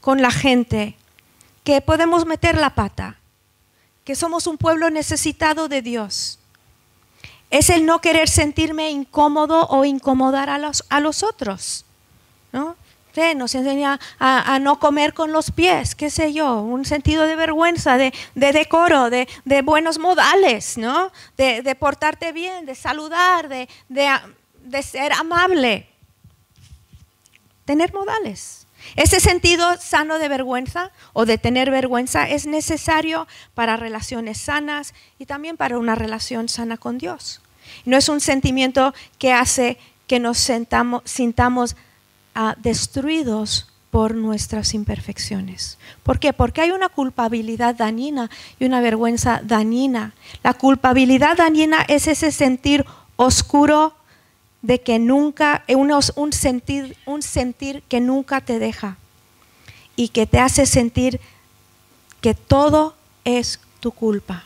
con 0.00 0.22
la 0.22 0.30
gente, 0.30 0.96
que 1.64 1.80
podemos 1.80 2.26
meter 2.26 2.56
la 2.56 2.74
pata, 2.74 3.18
que 4.04 4.14
somos 4.14 4.46
un 4.46 4.58
pueblo 4.58 4.90
necesitado 4.90 5.68
de 5.68 5.82
Dios. 5.82 6.38
Es 7.50 7.70
el 7.70 7.86
no 7.86 8.00
querer 8.00 8.28
sentirme 8.28 8.90
incómodo 8.90 9.66
o 9.68 9.84
incomodar 9.84 10.50
a 10.50 10.58
los, 10.58 10.84
a 10.88 11.00
los 11.00 11.22
otros. 11.22 11.84
¿no? 12.52 12.76
nos 13.34 13.54
enseña 13.56 13.98
a, 14.20 14.58
no 14.60 14.78
comer 14.78 15.12
con 15.12 15.32
los 15.32 15.50
pies, 15.50 15.96
qué 15.96 16.08
sé 16.08 16.32
yo, 16.32 16.60
un 16.60 16.84
sentido 16.84 17.24
de 17.24 17.34
vergüenza, 17.34 17.96
de, 17.96 18.12
decoro, 18.34 19.10
de, 19.10 19.26
buenos 19.64 19.98
modales, 19.98 20.78
¿no? 20.78 21.10
De, 21.36 21.76
portarte 21.78 22.32
bien, 22.32 22.64
de 22.64 22.76
saludar, 22.76 23.48
de, 23.48 23.68
de 23.88 24.82
ser 24.82 25.12
amable 25.14 25.88
tener 27.68 27.92
modales. 27.92 28.66
Ese 28.96 29.20
sentido 29.20 29.76
sano 29.78 30.18
de 30.18 30.30
vergüenza 30.30 30.90
o 31.12 31.26
de 31.26 31.36
tener 31.36 31.70
vergüenza 31.70 32.26
es 32.26 32.46
necesario 32.46 33.28
para 33.52 33.76
relaciones 33.76 34.38
sanas 34.38 34.94
y 35.18 35.26
también 35.26 35.58
para 35.58 35.76
una 35.78 35.94
relación 35.94 36.48
sana 36.48 36.78
con 36.78 36.96
Dios. 36.96 37.42
No 37.84 37.98
es 37.98 38.08
un 38.08 38.22
sentimiento 38.22 38.94
que 39.18 39.34
hace 39.34 39.76
que 40.06 40.18
nos 40.18 40.38
sintamos 41.04 41.76
ah, 42.34 42.54
destruidos 42.56 43.70
por 43.90 44.14
nuestras 44.14 44.72
imperfecciones. 44.72 45.76
¿Por 46.02 46.18
qué? 46.18 46.32
Porque 46.32 46.62
hay 46.62 46.70
una 46.70 46.88
culpabilidad 46.88 47.74
dañina 47.74 48.30
y 48.58 48.64
una 48.64 48.80
vergüenza 48.80 49.42
dañina. 49.44 50.14
La 50.42 50.54
culpabilidad 50.54 51.36
dañina 51.36 51.84
es 51.86 52.06
ese 52.06 52.32
sentir 52.32 52.86
oscuro, 53.16 53.92
de 54.62 54.80
que 54.80 54.98
nunca, 54.98 55.64
un, 55.68 56.32
sentir, 56.32 56.96
un 57.06 57.22
sentir 57.22 57.82
que 57.88 58.00
nunca 58.00 58.40
te 58.40 58.58
deja 58.58 58.96
y 59.96 60.08
que 60.08 60.26
te 60.26 60.40
hace 60.40 60.66
sentir 60.66 61.20
que 62.20 62.34
todo 62.34 62.94
es 63.24 63.60
tu 63.80 63.92
culpa. 63.92 64.44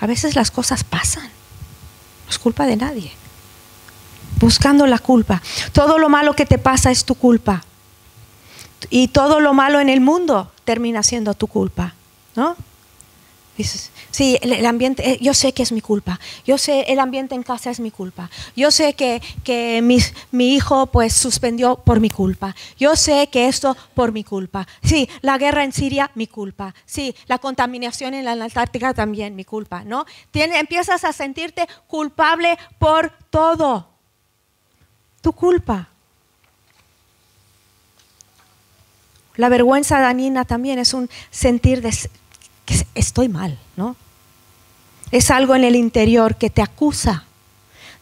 A 0.00 0.06
veces 0.06 0.36
las 0.36 0.50
cosas 0.50 0.84
pasan, 0.84 1.24
no 1.24 2.30
es 2.30 2.38
culpa 2.38 2.66
de 2.66 2.76
nadie. 2.76 3.12
Buscando 4.38 4.86
la 4.86 4.98
culpa. 4.98 5.40
Todo 5.72 5.98
lo 5.98 6.08
malo 6.10 6.34
que 6.34 6.44
te 6.44 6.58
pasa 6.58 6.90
es 6.90 7.04
tu 7.04 7.14
culpa. 7.14 7.64
Y 8.90 9.08
todo 9.08 9.40
lo 9.40 9.54
malo 9.54 9.80
en 9.80 9.88
el 9.88 10.00
mundo 10.00 10.52
termina 10.64 11.02
siendo 11.02 11.32
tu 11.34 11.46
culpa, 11.46 11.94
¿no? 12.34 12.56
Dices, 13.56 13.90
sí, 14.10 14.38
el, 14.42 14.66
ambiente, 14.66 15.12
eh, 15.12 15.18
yo 15.20 15.32
sé 15.32 15.52
que 15.52 15.62
es 15.62 15.72
mi 15.72 15.80
culpa, 15.80 16.20
yo 16.44 16.58
sé 16.58 16.82
el 16.88 17.00
ambiente 17.00 17.34
en 17.34 17.42
casa 17.42 17.70
es 17.70 17.80
mi 17.80 17.90
culpa, 17.90 18.30
yo 18.54 18.70
sé 18.70 18.92
que, 18.92 19.22
que 19.44 19.80
mi, 19.82 19.98
mi, 20.30 20.54
hijo 20.54 20.86
pues 20.88 21.14
suspendió 21.14 21.76
por 21.76 21.98
mi 21.98 22.10
culpa, 22.10 22.54
yo 22.78 22.96
sé 22.96 23.28
que 23.28 23.48
esto 23.48 23.74
por 23.94 24.12
mi 24.12 24.24
culpa, 24.24 24.68
sí, 24.82 25.08
la 25.22 25.38
guerra 25.38 25.64
en 25.64 25.72
Siria, 25.72 26.10
mi 26.14 26.26
culpa, 26.26 26.74
sí, 26.84 27.14
la 27.28 27.38
contaminación 27.38 28.12
en 28.12 28.26
la 28.26 28.32
Antártica 28.32 28.92
también, 28.92 29.34
mi 29.34 29.44
culpa, 29.44 29.84
¿no? 29.84 30.04
Empiezas 30.34 31.04
a 31.04 31.14
sentirte 31.14 31.66
culpable 31.86 32.58
por 32.78 33.10
todo, 33.30 33.88
tu 35.22 35.32
culpa. 35.32 35.88
La 39.36 39.48
vergüenza 39.48 40.00
dañina 40.00 40.44
también 40.44 40.78
es 40.78 40.94
un 40.94 41.10
sentir 41.30 41.82
de 41.82 41.92
que 42.66 42.86
estoy 42.94 43.28
mal, 43.28 43.58
¿no? 43.76 43.96
Es 45.10 45.30
algo 45.30 45.54
en 45.54 45.64
el 45.64 45.76
interior 45.76 46.36
que 46.36 46.50
te 46.50 46.60
acusa 46.60 47.24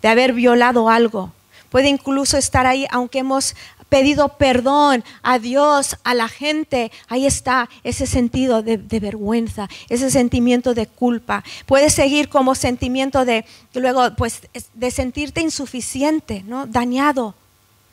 de 0.02 0.08
haber 0.08 0.32
violado 0.32 0.88
algo. 0.88 1.32
Puede 1.70 1.88
incluso 1.88 2.36
estar 2.36 2.66
ahí, 2.66 2.86
aunque 2.90 3.18
hemos 3.18 3.54
pedido 3.88 4.28
perdón 4.30 5.04
a 5.22 5.38
Dios, 5.38 5.96
a 6.02 6.14
la 6.14 6.28
gente, 6.28 6.90
ahí 7.08 7.26
está 7.26 7.68
ese 7.84 8.06
sentido 8.06 8.62
de, 8.62 8.76
vergüenza, 8.76 9.68
ese 9.88 10.10
sentimiento 10.10 10.74
de 10.74 10.86
culpa. 10.86 11.44
Puede 11.66 11.90
seguir 11.90 12.28
como 12.28 12.54
sentimiento 12.54 13.24
de, 13.24 13.44
luego, 13.74 14.14
pues, 14.16 14.42
de 14.74 14.90
sentirte 14.90 15.42
insuficiente, 15.42 16.42
¿no? 16.46 16.66
dañado, 16.66 17.34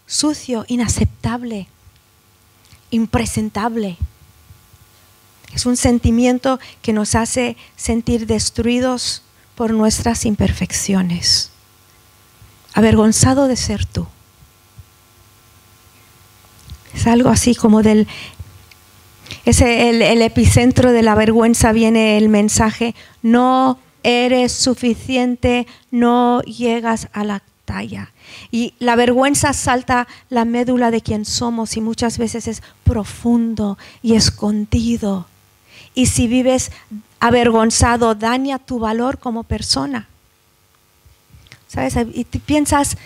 sucio, 0.07 0.65
inaceptable, 0.67 1.67
impresentable. 2.89 3.97
Es 5.53 5.65
un 5.65 5.77
sentimiento 5.77 6.59
que 6.81 6.93
nos 6.93 7.15
hace 7.15 7.57
sentir 7.75 8.25
destruidos 8.27 9.23
por 9.55 9.73
nuestras 9.73 10.25
imperfecciones, 10.25 11.51
avergonzado 12.73 13.47
de 13.47 13.55
ser 13.55 13.85
tú. 13.85 14.07
Es 16.93 17.07
algo 17.07 17.29
así 17.29 17.55
como 17.55 17.81
del... 17.83 18.07
Es 19.45 19.61
el, 19.61 20.01
el 20.01 20.21
epicentro 20.21 20.91
de 20.91 21.01
la 21.01 21.15
vergüenza 21.15 21.71
viene 21.71 22.17
el 22.17 22.27
mensaje, 22.27 22.95
no 23.21 23.79
eres 24.03 24.51
suficiente, 24.51 25.67
no 25.89 26.41
llegas 26.41 27.07
a 27.13 27.23
la 27.23 27.41
talla. 27.65 28.11
Y 28.51 28.73
la 28.79 28.95
vergüenza 28.95 29.53
salta 29.53 30.07
la 30.29 30.45
médula 30.45 30.91
de 30.91 31.01
quien 31.01 31.25
somos 31.25 31.77
y 31.77 31.81
muchas 31.81 32.17
veces 32.17 32.47
es 32.47 32.61
profundo 32.83 33.77
y 34.01 34.15
escondido. 34.15 35.27
Y 35.93 36.08
si 36.08 36.27
vives 36.27 36.71
avergonzado, 37.19 38.15
daña 38.15 38.60
tu 38.60 38.80
valor 38.80 39.19
como 39.19 39.43
persona. 39.43 40.08
¿Sabes? 41.67 41.95
Y 42.13 42.25
piensas, 42.25 42.97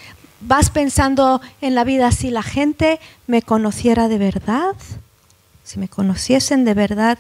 vas 0.42 0.70
pensando 0.70 1.42
en 1.62 1.76
la 1.76 1.84
vida, 1.84 2.12
si 2.12 2.32
la 2.32 2.44
gente 2.44 3.00
me 3.28 3.42
conociera 3.42 4.08
de 4.08 4.18
verdad, 4.18 4.76
si 5.64 5.80
me 5.80 5.88
conociesen 5.88 6.66
de 6.66 6.74
verdad, 6.74 7.18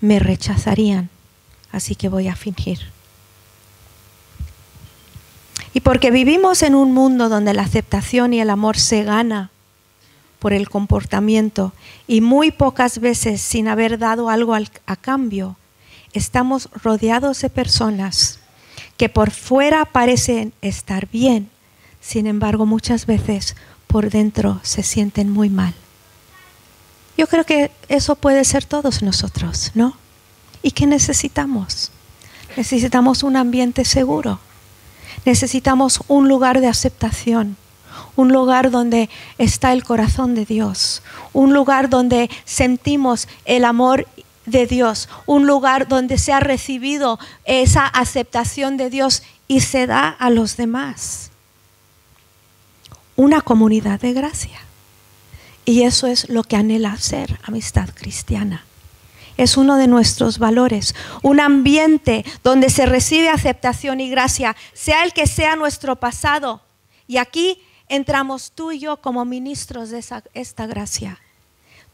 me 0.00 0.18
rechazarían. 0.18 1.10
Así 1.72 1.94
que 1.94 2.08
voy 2.08 2.28
a 2.28 2.36
fingir. 2.36 2.80
Y 5.72 5.80
porque 5.80 6.10
vivimos 6.10 6.62
en 6.62 6.74
un 6.74 6.92
mundo 6.92 7.28
donde 7.28 7.54
la 7.54 7.62
aceptación 7.62 8.32
y 8.32 8.40
el 8.40 8.50
amor 8.50 8.76
se 8.76 9.04
gana 9.04 9.50
por 10.40 10.52
el 10.52 10.68
comportamiento 10.68 11.72
y 12.08 12.20
muy 12.20 12.50
pocas 12.50 12.98
veces 12.98 13.40
sin 13.40 13.68
haber 13.68 13.98
dado 13.98 14.28
algo 14.28 14.54
a 14.54 14.96
cambio. 14.96 15.56
estamos 16.12 16.68
rodeados 16.82 17.40
de 17.40 17.50
personas 17.50 18.40
que 18.96 19.08
por 19.08 19.30
fuera 19.30 19.84
parecen 19.84 20.52
estar 20.60 21.08
bien, 21.08 21.48
sin 22.00 22.26
embargo 22.26 22.66
muchas 22.66 23.06
veces 23.06 23.54
por 23.86 24.10
dentro 24.10 24.60
se 24.64 24.82
sienten 24.82 25.30
muy 25.30 25.50
mal. 25.50 25.74
Yo 27.16 27.26
creo 27.28 27.44
que 27.44 27.70
eso 27.88 28.16
puede 28.16 28.44
ser 28.44 28.64
todos 28.64 29.02
nosotros, 29.02 29.70
¿no? 29.74 29.96
¿Y 30.62 30.72
qué 30.72 30.86
necesitamos? 30.86 31.92
Necesitamos 32.56 33.22
un 33.22 33.36
ambiente 33.36 33.84
seguro. 33.84 34.40
Necesitamos 35.24 36.00
un 36.08 36.28
lugar 36.28 36.60
de 36.60 36.68
aceptación, 36.68 37.56
un 38.20 38.32
lugar 38.32 38.70
donde 38.70 39.08
está 39.38 39.72
el 39.72 39.82
corazón 39.82 40.34
de 40.34 40.44
Dios, 40.44 41.02
un 41.32 41.54
lugar 41.54 41.88
donde 41.88 42.28
sentimos 42.44 43.28
el 43.46 43.64
amor 43.64 44.06
de 44.44 44.66
Dios, 44.66 45.08
un 45.24 45.46
lugar 45.46 45.88
donde 45.88 46.18
se 46.18 46.32
ha 46.32 46.40
recibido 46.40 47.18
esa 47.44 47.86
aceptación 47.86 48.76
de 48.76 48.90
Dios 48.90 49.22
y 49.48 49.60
se 49.60 49.86
da 49.86 50.08
a 50.08 50.28
los 50.28 50.56
demás. 50.58 51.30
Una 53.16 53.40
comunidad 53.40 54.00
de 54.00 54.12
gracia. 54.12 54.60
Y 55.64 55.82
eso 55.82 56.06
es 56.06 56.28
lo 56.28 56.42
que 56.42 56.56
anhela 56.56 56.96
ser 56.98 57.38
amistad 57.42 57.88
cristiana. 57.94 58.64
Es 59.36 59.56
uno 59.56 59.76
de 59.76 59.86
nuestros 59.86 60.38
valores, 60.38 60.94
un 61.22 61.40
ambiente 61.40 62.24
donde 62.44 62.68
se 62.68 62.84
recibe 62.84 63.30
aceptación 63.30 64.00
y 64.00 64.10
gracia, 64.10 64.56
sea 64.74 65.04
el 65.04 65.14
que 65.14 65.26
sea 65.26 65.56
nuestro 65.56 65.96
pasado. 65.96 66.60
Y 67.06 67.16
aquí 67.16 67.62
entramos 67.90 68.52
tú 68.52 68.72
y 68.72 68.78
yo 68.78 68.96
como 69.02 69.26
ministros 69.26 69.90
de 69.90 70.02
esta 70.32 70.66
gracia. 70.66 71.18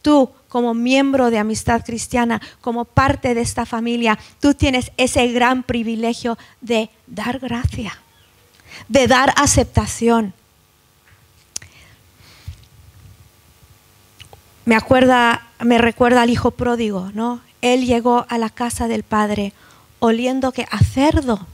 Tú 0.03 0.31
como 0.49 0.73
miembro 0.73 1.31
de 1.31 1.39
Amistad 1.39 1.85
Cristiana, 1.85 2.41
como 2.61 2.85
parte 2.85 3.35
de 3.35 3.41
esta 3.41 3.67
familia, 3.67 4.17
tú 4.41 4.55
tienes 4.55 4.93
ese 4.97 5.27
gran 5.33 5.65
privilegio 5.65 6.39
de 6.61 6.91
dar 7.09 7.41
gracia, 7.41 7.99
de 8.89 9.09
dar 9.09 9.35
aceptación, 9.37 10.33
me 14.67 14.75
acuerda, 14.75 15.47
me 15.61 15.79
recuerda 15.79 16.23
al 16.23 16.31
hijo 16.31 16.51
pródigo, 16.51 17.11
¿no? 17.15 17.41
Él 17.63 17.87
llegó 17.87 18.27
a 18.29 18.37
la 18.37 18.51
casa 18.51 18.89
del 18.89 19.05
padre 19.05 19.55
oliendo 20.01 20.53
que 20.53 20.67
a 20.71 20.79
cerdo. 20.81 21.47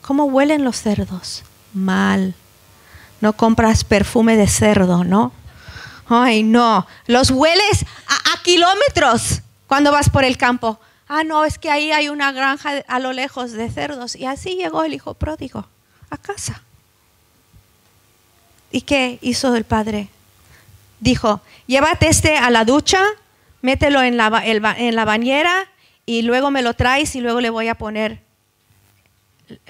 ¿Cómo 0.00 0.24
huelen 0.24 0.64
los 0.64 0.76
cerdos? 0.80 1.42
Mal. 1.74 2.34
No 3.20 3.32
compras 3.34 3.84
perfume 3.84 4.36
de 4.36 4.46
cerdo, 4.46 5.04
¿no? 5.04 5.32
Ay, 6.08 6.42
no. 6.42 6.86
Los 7.06 7.30
hueles 7.30 7.84
a, 8.06 8.42
kilómetros 8.42 9.40
cuando 9.66 9.90
vas 9.90 10.10
por 10.10 10.24
el 10.24 10.36
campo. 10.36 10.78
Ah, 11.08 11.24
no, 11.24 11.44
es 11.44 11.58
que 11.58 11.70
ahí 11.70 11.92
hay 11.92 12.08
una 12.08 12.32
granja 12.32 12.82
a 12.86 12.98
lo 12.98 13.12
lejos 13.12 13.52
de 13.52 13.70
cerdos. 13.70 14.16
Y 14.16 14.26
así 14.26 14.56
llegó 14.56 14.84
el 14.84 14.92
hijo 14.92 15.14
pródigo 15.14 15.66
a 16.10 16.18
casa. 16.18 16.62
¿Y 18.70 18.82
qué 18.82 19.18
hizo 19.22 19.54
el 19.54 19.64
padre? 19.64 20.08
dijo, 21.00 21.42
llévate 21.66 22.08
este 22.08 22.38
a 22.38 22.50
la 22.50 22.64
ducha, 22.64 23.02
mételo 23.60 24.02
en 24.02 24.16
la 24.16 25.04
bañera 25.04 25.68
y 26.06 26.22
luego 26.22 26.50
me 26.50 26.62
lo 26.62 26.74
traes 26.74 27.14
y 27.14 27.20
luego 27.20 27.40
le 27.40 27.50
voy 27.50 27.68
a 27.68 27.76
poner 27.76 28.20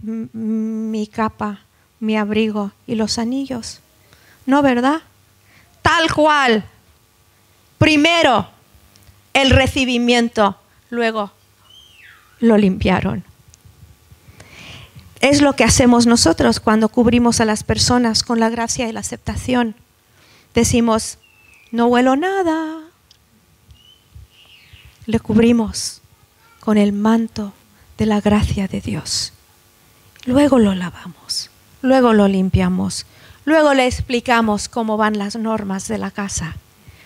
mi 0.03 1.07
capa, 1.07 1.64
mi 2.05 2.17
abrigo 2.17 2.73
y 2.87 2.95
los 2.95 3.19
anillos. 3.19 3.81
¿No, 4.47 4.63
verdad? 4.63 5.03
Tal 5.83 6.13
cual. 6.13 6.65
Primero 7.79 8.49
el 9.33 9.51
recibimiento, 9.51 10.57
luego 10.91 11.33
lo 12.41 12.57
limpiaron. 12.57 13.25
Es 15.21 15.41
lo 15.41 15.55
que 15.55 15.65
hacemos 15.65 16.07
nosotros 16.07 16.61
cuando 16.61 16.89
cubrimos 16.89 17.41
a 17.41 17.45
las 17.45 17.65
personas 17.65 18.23
con 18.23 18.41
la 18.41 18.51
gracia 18.51 18.89
y 18.89 18.93
la 18.93 19.01
aceptación. 19.01 19.75
Decimos, 20.55 21.19
no 21.73 21.87
huelo 21.87 22.15
nada. 22.15 22.81
Le 25.07 25.19
cubrimos 25.21 26.01
con 26.61 26.79
el 26.79 26.93
manto 26.93 27.53
de 27.99 28.07
la 28.07 28.21
gracia 28.21 28.69
de 28.69 28.81
Dios. 28.81 29.33
Luego 30.27 30.59
lo 30.59 30.75
lavamos, 30.75 31.24
luego 31.85 32.15
lo 32.15 32.29
limpiamos, 32.29 33.05
luego 33.45 33.75
le 33.75 33.87
explicamos 33.87 34.69
cómo 34.71 34.97
van 34.97 35.19
las 35.19 35.37
normas 35.37 35.87
de 35.87 35.99
la 35.99 36.11
casa. 36.11 36.57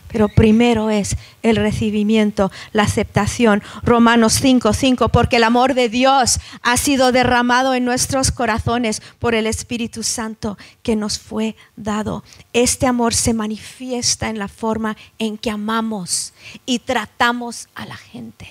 Pero 0.07 0.29
primero 0.29 0.88
es 0.88 1.17
el 1.43 1.57
recibimiento, 1.57 2.51
la 2.73 2.85
aceptación. 2.85 3.62
Romanos 3.83 4.35
5, 4.41 4.73
5, 4.73 5.11
porque 5.11 5.37
el 5.37 5.45
amor 5.45 5.75
de 5.75 5.91
Dios 5.91 6.38
ha 6.62 6.79
sido 6.79 7.12
derramado 7.12 7.75
en 7.75 7.85
nuestros 7.85 8.31
corazones 8.31 9.03
por 9.19 9.35
el 9.35 9.47
Espíritu 9.47 10.03
Santo 10.03 10.57
que 10.83 10.97
nos 10.97 11.19
fue 11.19 11.57
dado. 11.77 12.25
Este 12.55 12.87
amor 12.87 13.12
se 13.12 13.35
manifiesta 13.35 14.31
en 14.31 14.38
la 14.38 14.49
forma 14.49 14.97
en 15.19 15.37
que 15.37 15.51
amamos 15.51 16.33
y 16.64 16.79
tratamos 16.79 17.69
a 17.75 17.85
la 17.85 17.97
gente. 17.97 18.49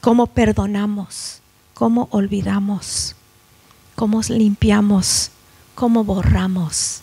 Cómo 0.00 0.28
perdonamos, 0.28 1.40
cómo 1.74 2.06
olvidamos, 2.12 3.15
cómo 3.96 4.20
limpiamos, 4.28 5.32
cómo 5.74 6.04
borramos 6.04 7.02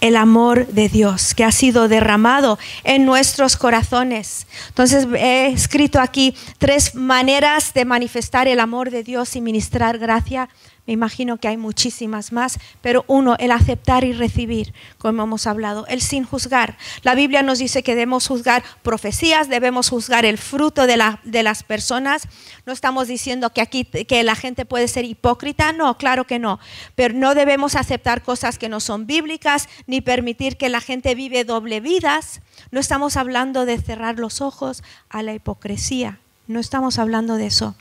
el 0.00 0.16
amor 0.16 0.66
de 0.68 0.88
Dios 0.88 1.34
que 1.34 1.44
ha 1.44 1.52
sido 1.52 1.88
derramado 1.88 2.58
en 2.84 3.04
nuestros 3.04 3.56
corazones. 3.56 4.46
Entonces 4.68 5.06
he 5.18 5.48
escrito 5.48 6.00
aquí 6.00 6.34
tres 6.58 6.94
maneras 6.94 7.72
de 7.74 7.84
manifestar 7.84 8.46
el 8.48 8.60
amor 8.60 8.90
de 8.90 9.02
Dios 9.02 9.36
y 9.36 9.40
ministrar 9.40 9.98
gracia 9.98 10.48
me 10.86 10.92
imagino 10.92 11.38
que 11.38 11.48
hay 11.48 11.56
muchísimas 11.56 12.32
más, 12.32 12.58
pero 12.80 13.04
uno, 13.08 13.36
el 13.38 13.50
aceptar 13.50 14.04
y 14.04 14.12
recibir, 14.12 14.72
como 14.98 15.24
hemos 15.24 15.46
hablado, 15.46 15.86
el 15.88 16.00
sin 16.00 16.24
juzgar. 16.24 16.78
La 17.02 17.14
Biblia 17.14 17.42
nos 17.42 17.58
dice 17.58 17.82
que 17.82 17.94
debemos 17.94 18.28
juzgar 18.28 18.62
profecías, 18.82 19.48
debemos 19.48 19.90
juzgar 19.90 20.24
el 20.24 20.38
fruto 20.38 20.86
de, 20.86 21.02
de 21.24 21.42
las 21.42 21.62
personas. 21.62 22.28
No 22.66 22.72
estamos 22.72 23.08
diciendo 23.08 23.50
que 23.50 23.60
aquí 23.60 23.84
que 23.84 24.22
la 24.22 24.36
gente 24.36 24.64
puede 24.64 24.88
ser 24.88 25.04
hipócrita, 25.04 25.72
no, 25.72 25.96
claro 25.98 26.26
que 26.26 26.38
no, 26.38 26.60
pero 26.94 27.14
no 27.14 27.34
debemos 27.34 27.74
aceptar 27.74 28.22
cosas 28.22 28.58
que 28.58 28.68
no 28.68 28.80
son 28.80 29.06
bíblicas 29.06 29.68
ni 29.86 30.00
permitir 30.00 30.56
que 30.56 30.68
la 30.68 30.80
gente 30.80 31.14
vive 31.14 31.44
doble 31.44 31.80
vidas. 31.80 32.40
No 32.70 32.80
estamos 32.80 33.16
hablando 33.16 33.66
de 33.66 33.78
cerrar 33.78 34.18
los 34.18 34.40
ojos 34.40 34.82
a 35.08 35.22
la 35.22 35.34
hipocresía, 35.34 36.20
no 36.46 36.60
estamos 36.60 36.98
hablando 36.98 37.36
de 37.36 37.46
eso 37.46 37.74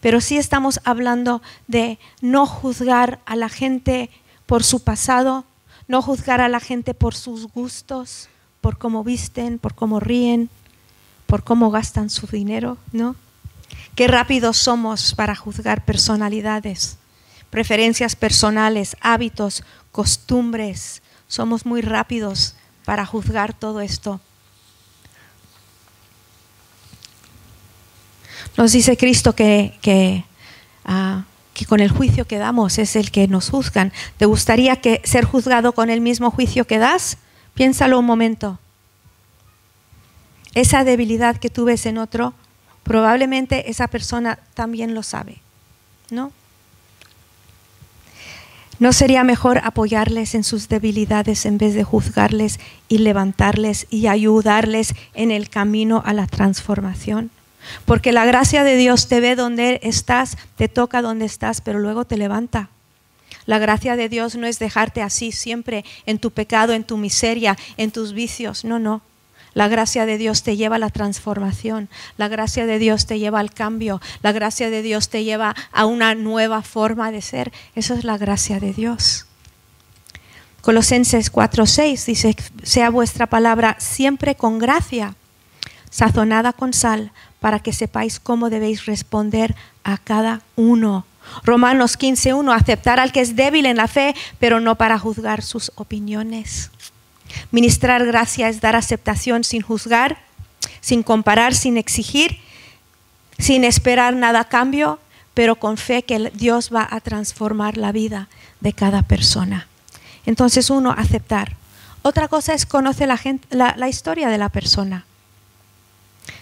pero 0.00 0.20
sí 0.20 0.38
estamos 0.38 0.80
hablando 0.84 1.42
de 1.66 1.98
no 2.20 2.46
juzgar 2.46 3.20
a 3.26 3.36
la 3.36 3.48
gente 3.48 4.10
por 4.46 4.64
su 4.64 4.82
pasado, 4.82 5.44
no 5.88 6.02
juzgar 6.02 6.40
a 6.40 6.48
la 6.48 6.60
gente 6.60 6.94
por 6.94 7.14
sus 7.14 7.46
gustos, 7.46 8.28
por 8.60 8.78
cómo 8.78 9.04
visten, 9.04 9.58
por 9.58 9.74
cómo 9.74 10.00
ríen, 10.00 10.50
por 11.26 11.44
cómo 11.44 11.70
gastan 11.70 12.10
su 12.10 12.26
dinero, 12.26 12.78
¿no? 12.92 13.16
Qué 13.94 14.08
rápidos 14.08 14.56
somos 14.56 15.14
para 15.14 15.34
juzgar 15.34 15.84
personalidades, 15.84 16.98
preferencias 17.50 18.14
personales, 18.14 18.96
hábitos, 19.00 19.64
costumbres. 19.90 21.02
Somos 21.28 21.64
muy 21.64 21.80
rápidos 21.80 22.54
para 22.84 23.06
juzgar 23.06 23.54
todo 23.54 23.80
esto. 23.80 24.20
Nos 28.56 28.72
dice 28.72 28.96
Cristo 28.96 29.34
que, 29.34 30.24
ah, 30.84 31.24
que, 31.54 31.66
con 31.66 31.80
el 31.80 31.90
juicio 31.90 32.26
que 32.26 32.38
damos 32.38 32.78
es 32.78 32.96
el 32.96 33.10
que 33.10 33.28
nos 33.28 33.50
juzgan. 33.50 33.92
¿Te 34.16 34.26
gustaría 34.26 34.76
que 34.80 35.00
ser 35.04 35.24
juzgado 35.24 35.72
con 35.72 35.90
el 35.90 36.00
mismo 36.00 36.30
juicio 36.30 36.66
que 36.66 36.78
das? 36.78 37.18
Piénsalo 37.54 37.98
un 37.98 38.06
momento. 38.06 38.58
Esa 40.54 40.84
debilidad 40.84 41.36
que 41.36 41.50
tú 41.50 41.66
ves 41.66 41.84
en 41.86 41.98
otro, 41.98 42.32
probablemente 42.82 43.70
esa 43.70 43.88
persona 43.88 44.38
también 44.54 44.94
lo 44.94 45.02
sabe, 45.02 45.40
¿no? 46.10 46.32
¿No 48.78 48.92
sería 48.92 49.24
mejor 49.24 49.58
apoyarles 49.64 50.34
en 50.34 50.44
sus 50.44 50.68
debilidades 50.68 51.46
en 51.46 51.56
vez 51.56 51.74
de 51.74 51.82
juzgarles 51.82 52.60
y 52.88 52.98
levantarles 52.98 53.86
y 53.88 54.06
ayudarles 54.06 54.94
en 55.14 55.30
el 55.30 55.48
camino 55.48 56.02
a 56.04 56.12
la 56.12 56.26
transformación? 56.26 57.30
Porque 57.84 58.12
la 58.12 58.24
gracia 58.24 58.64
de 58.64 58.76
Dios 58.76 59.08
te 59.08 59.20
ve 59.20 59.36
donde 59.36 59.80
estás, 59.82 60.36
te 60.56 60.68
toca 60.68 61.02
donde 61.02 61.24
estás, 61.24 61.60
pero 61.60 61.78
luego 61.78 62.04
te 62.04 62.16
levanta. 62.16 62.70
La 63.46 63.58
gracia 63.58 63.96
de 63.96 64.08
Dios 64.08 64.34
no 64.36 64.46
es 64.46 64.58
dejarte 64.58 65.02
así 65.02 65.32
siempre 65.32 65.84
en 66.04 66.18
tu 66.18 66.30
pecado, 66.32 66.72
en 66.72 66.84
tu 66.84 66.96
miseria, 66.96 67.56
en 67.76 67.92
tus 67.92 68.12
vicios. 68.12 68.64
No, 68.64 68.78
no. 68.78 69.02
La 69.54 69.68
gracia 69.68 70.04
de 70.04 70.18
Dios 70.18 70.42
te 70.42 70.56
lleva 70.56 70.76
a 70.76 70.78
la 70.78 70.90
transformación. 70.90 71.88
La 72.18 72.28
gracia 72.28 72.66
de 72.66 72.78
Dios 72.78 73.06
te 73.06 73.18
lleva 73.18 73.40
al 73.40 73.52
cambio. 73.52 74.02
La 74.20 74.32
gracia 74.32 74.68
de 74.68 74.82
Dios 74.82 75.08
te 75.08 75.24
lleva 75.24 75.54
a 75.72 75.86
una 75.86 76.14
nueva 76.14 76.60
forma 76.60 77.10
de 77.10 77.22
ser. 77.22 77.52
Eso 77.74 77.94
es 77.94 78.04
la 78.04 78.18
gracia 78.18 78.60
de 78.60 78.74
Dios. 78.74 79.24
Colosenses 80.60 81.32
4:6 81.32 82.04
dice, 82.04 82.36
sea 82.64 82.90
vuestra 82.90 83.28
palabra 83.28 83.76
siempre 83.78 84.34
con 84.34 84.58
gracia 84.58 85.14
sazonada 85.96 86.52
con 86.52 86.74
sal, 86.74 87.10
para 87.40 87.60
que 87.60 87.72
sepáis 87.72 88.20
cómo 88.20 88.50
debéis 88.50 88.84
responder 88.84 89.56
a 89.82 89.96
cada 89.96 90.42
uno. 90.54 91.06
Romanos 91.42 91.98
15.1, 91.98 92.54
aceptar 92.54 93.00
al 93.00 93.12
que 93.12 93.22
es 93.22 93.34
débil 93.34 93.64
en 93.64 93.78
la 93.78 93.88
fe, 93.88 94.14
pero 94.38 94.60
no 94.60 94.74
para 94.74 94.98
juzgar 94.98 95.40
sus 95.40 95.72
opiniones. 95.76 96.70
Ministrar 97.50 98.04
gracia 98.04 98.50
es 98.50 98.60
dar 98.60 98.76
aceptación 98.76 99.42
sin 99.42 99.62
juzgar, 99.62 100.18
sin 100.82 101.02
comparar, 101.02 101.54
sin 101.54 101.78
exigir, 101.78 102.40
sin 103.38 103.64
esperar 103.64 104.14
nada 104.14 104.40
a 104.40 104.48
cambio, 104.48 105.00
pero 105.32 105.56
con 105.56 105.78
fe 105.78 106.02
que 106.02 106.30
Dios 106.34 106.68
va 106.74 106.86
a 106.90 107.00
transformar 107.00 107.78
la 107.78 107.90
vida 107.90 108.28
de 108.60 108.74
cada 108.74 109.00
persona. 109.00 109.66
Entonces 110.26 110.68
uno, 110.68 110.90
aceptar. 110.90 111.56
Otra 112.02 112.28
cosa 112.28 112.52
es 112.52 112.66
conocer 112.66 113.08
la, 113.48 113.74
la 113.78 113.88
historia 113.88 114.28
de 114.28 114.36
la 114.36 114.50
persona. 114.50 115.06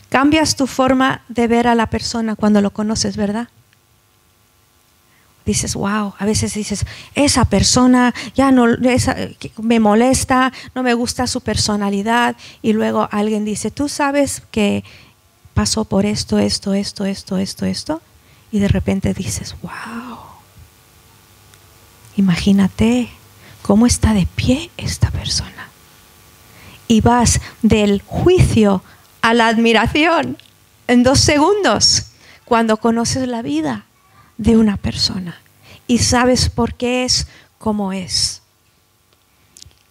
Cambias 0.09 0.57
tu 0.57 0.67
forma 0.67 1.23
de 1.29 1.49
ver 1.49 1.67
a 1.67 1.75
la 1.75 1.87
persona 1.87 2.37
cuando 2.37 2.61
lo 2.61 2.71
conoces, 2.71 3.17
¿verdad? 3.17 3.49
dices, 5.45 5.75
wow, 5.75 6.15
a 6.19 6.25
veces 6.25 6.55
dices, 6.55 6.87
esa 7.15 7.45
persona 7.45 8.15
ya 8.35 8.51
no 8.51 8.67
me 9.59 9.81
molesta, 9.81 10.53
no 10.75 10.83
me 10.83 10.95
gusta 10.95 11.27
su 11.27 11.41
personalidad, 11.43 12.37
y 12.63 12.73
luego 12.73 13.09
alguien 13.13 13.45
dice, 13.45 13.71
tú 13.71 13.89
sabes 13.89 14.43
que 14.51 14.85
pasó 15.53 15.85
por 15.85 16.07
esto, 16.07 16.39
esto, 16.39 16.73
esto, 16.75 17.05
esto, 17.05 17.37
esto, 17.39 17.67
esto, 17.67 18.03
y 18.51 18.59
de 18.59 18.69
repente 18.69 19.13
dices, 19.13 19.55
wow, 19.63 20.19
imagínate 22.17 23.11
cómo 23.63 23.87
está 23.87 24.15
de 24.15 24.27
pie 24.27 24.71
esta 24.77 25.11
persona. 25.11 25.51
Y 26.87 27.01
vas 27.01 27.41
del 27.63 28.03
juicio 28.03 28.83
a 29.25 29.33
la 29.33 29.49
admiración 29.49 30.37
en 30.87 31.03
dos 31.03 31.19
segundos 31.19 32.09
cuando 32.45 32.77
conoces 32.77 33.27
la 33.27 33.41
vida 33.41 33.87
de 34.37 34.59
una 34.59 34.77
persona 34.77 35.41
y 35.87 36.01
sabes 36.01 36.51
por 36.51 36.75
qué 36.75 37.07
es 37.07 37.27
como 37.59 37.95
es. 37.95 38.43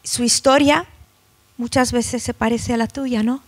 Su 0.03 0.23
historia 0.23 0.85
muchas 1.57 1.91
veces 1.91 2.21
se 2.21 2.35
parece 2.35 2.75
a 2.75 2.77
la 2.77 2.85
tuya, 2.85 3.23
¿no? 3.23 3.41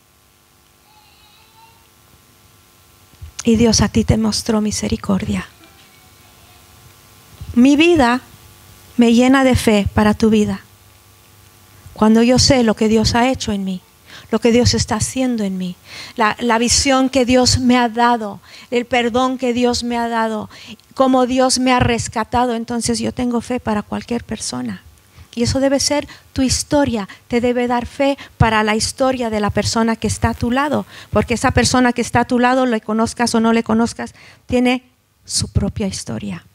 Y 3.43 3.55
Dios 3.55 3.81
a 3.81 3.87
ti 3.87 4.03
te 4.03 4.17
mostró 4.17 4.61
misericordia. 4.61 5.47
Mi 7.53 7.75
vida 7.75 8.21
me 8.97 9.13
llena 9.13 9.43
de 9.43 9.55
fe 9.55 9.87
para 9.93 10.15
tu 10.15 10.31
vida. 10.31 10.61
Cuando 11.93 12.23
yo 12.23 12.39
sé 12.39 12.63
lo 12.63 12.75
que 12.75 12.87
Dios 12.87 13.13
ha 13.13 13.29
hecho 13.29 13.51
en 13.51 13.65
mí 13.65 13.81
lo 14.31 14.39
que 14.39 14.51
Dios 14.51 14.73
está 14.73 14.95
haciendo 14.95 15.43
en 15.43 15.57
mí, 15.57 15.75
la, 16.15 16.57
visión 16.57 17.09
que 17.09 17.25
Dios 17.25 17.59
me 17.59 17.77
ha 17.77 17.89
dado, 17.89 18.39
el 18.71 18.85
perdón 18.85 19.37
que 19.37 19.53
Dios 19.53 19.83
me 19.83 19.97
ha 19.97 20.07
dado, 20.07 20.49
cómo 20.93 21.25
Dios 21.25 21.59
me 21.59 21.71
ha 21.71 21.79
rescatado, 21.79 22.55
entonces 22.55 22.99
yo 22.99 23.13
tengo 23.13 23.41
fe 23.41 23.59
para 23.59 23.81
cualquier 23.81 24.23
persona. 24.23 24.81
Y 25.35 25.43
eso 25.43 25.59
debe 25.59 25.81
ser 25.81 26.07
tu 26.31 26.41
historia, 26.41 27.09
te 27.27 27.41
debe 27.41 27.67
dar 27.67 27.85
fe 27.85 28.17
para 28.37 28.63
la 28.63 28.75
historia 28.75 29.29
de 29.29 29.41
la 29.41 29.49
persona 29.49 29.97
que 29.97 30.07
está 30.07 30.29
a 30.29 30.33
tu 30.33 30.49
lado, 30.49 30.85
porque 31.11 31.33
esa 31.33 31.51
persona 31.51 31.91
que 31.91 32.01
está 32.01 32.21
a 32.21 32.25
tu 32.25 32.39
lado, 32.39 32.65
le 32.65 32.79
conozcas 32.79 33.35
o 33.35 33.41
no 33.41 33.51
le 33.51 33.63
conozcas, 33.63 34.15
tiene 34.45 34.83
su 35.25 35.49
propia 35.49 35.87
historia. 35.87 36.45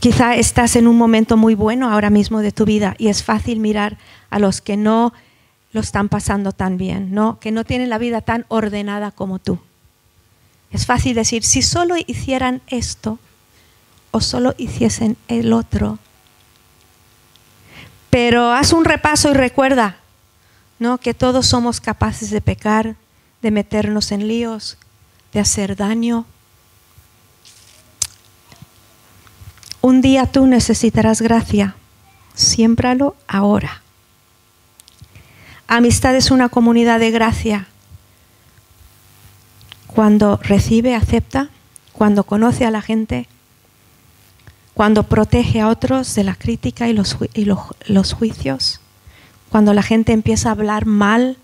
Quizá 0.00 0.34
estás 0.34 0.76
en 0.76 0.88
un 0.88 0.96
momento 0.96 1.36
muy 1.36 1.54
bueno 1.54 1.92
ahora 1.92 2.08
mismo 2.08 2.40
de 2.40 2.52
tu 2.52 2.64
vida 2.64 2.94
y 2.96 3.08
es 3.08 3.22
fácil 3.22 3.60
mirar 3.60 3.98
a 4.30 4.38
los 4.38 4.62
que 4.62 4.78
no 4.78 5.12
lo 5.72 5.82
están 5.82 6.08
pasando 6.08 6.52
tan 6.52 6.78
bien, 6.78 7.12
¿no? 7.12 7.38
que 7.38 7.52
no 7.52 7.64
tienen 7.64 7.90
la 7.90 7.98
vida 7.98 8.22
tan 8.22 8.46
ordenada 8.48 9.10
como 9.10 9.38
tú. 9.38 9.58
Es 10.70 10.86
fácil 10.86 11.14
decir, 11.14 11.44
si 11.44 11.60
solo 11.60 11.96
hicieran 12.06 12.62
esto 12.68 13.18
o 14.10 14.22
solo 14.22 14.54
hiciesen 14.56 15.18
el 15.28 15.52
otro. 15.52 15.98
Pero 18.08 18.52
haz 18.52 18.72
un 18.72 18.86
repaso 18.86 19.30
y 19.30 19.34
recuerda 19.34 19.98
¿no? 20.78 20.96
que 20.96 21.12
todos 21.12 21.46
somos 21.46 21.78
capaces 21.78 22.30
de 22.30 22.40
pecar, 22.40 22.96
de 23.42 23.50
meternos 23.50 24.12
en 24.12 24.26
líos, 24.26 24.78
de 25.34 25.40
hacer 25.40 25.76
daño, 25.76 26.24
Un 29.82 30.02
día 30.02 30.26
tú 30.26 30.46
necesitarás 30.46 31.22
gracia. 31.22 31.74
Siémpralo 32.34 33.16
ahora. 33.26 33.82
Amistad 35.66 36.14
es 36.16 36.30
una 36.30 36.50
comunidad 36.50 37.00
de 37.00 37.10
gracia. 37.10 37.66
Cuando 39.86 40.38
recibe, 40.42 40.94
acepta, 40.94 41.48
cuando 41.92 42.24
conoce 42.24 42.66
a 42.66 42.70
la 42.70 42.82
gente, 42.82 43.26
cuando 44.74 45.04
protege 45.04 45.60
a 45.60 45.68
otros 45.68 46.14
de 46.14 46.24
la 46.24 46.34
crítica 46.34 46.88
y 46.88 46.92
los, 46.92 47.16
los 47.86 48.12
juicios, 48.12 48.80
cuando 49.48 49.72
la 49.72 49.82
gente 49.82 50.12
empieza 50.12 50.50
a 50.50 50.52
hablar 50.52 50.84
mal, 50.84 51.38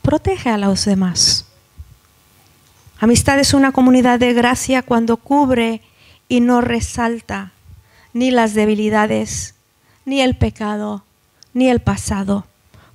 protege 0.00 0.48
a 0.48 0.58
los 0.58 0.84
demás. 0.86 1.46
Amistad 2.98 3.38
es 3.38 3.52
una 3.52 3.72
comunidad 3.72 4.18
de 4.18 4.32
gracia 4.32 4.82
cuando 4.82 5.18
cubre 5.18 5.82
y 6.28 6.40
no 6.40 6.62
resalta 6.62 7.52
ni 8.16 8.30
las 8.30 8.54
debilidades, 8.54 9.54
ni 10.06 10.22
el 10.22 10.36
pecado, 10.36 11.04
ni 11.52 11.68
el 11.68 11.80
pasado. 11.80 12.46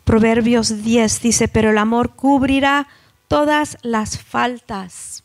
Proverbios 0.04 0.82
10 0.82 1.22
dice, 1.22 1.48
pero 1.48 1.70
el 1.70 1.78
amor 1.78 2.16
cubrirá 2.16 2.88
todas 3.28 3.78
las 3.84 4.18
faltas. 4.18 5.24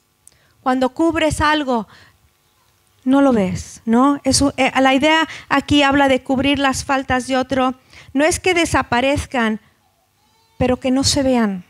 Cuando 0.62 0.90
cubres 0.90 1.40
algo, 1.40 1.88
no 3.04 3.22
lo 3.22 3.32
ves, 3.32 3.80
¿no? 3.86 4.20
Eh, 4.22 4.70
la 4.78 4.92
idea 4.92 5.26
aquí 5.48 5.82
habla 5.82 6.08
de 6.08 6.22
cubrir 6.22 6.58
las 6.58 6.84
faltas 6.84 7.26
de 7.26 7.38
otro. 7.38 7.74
No 8.12 8.26
es 8.26 8.38
que 8.38 8.52
desaparezcan, 8.52 9.60
pero 10.58 10.76
que 10.76 10.90
no 10.90 11.04
se 11.04 11.22
vean. 11.22 11.64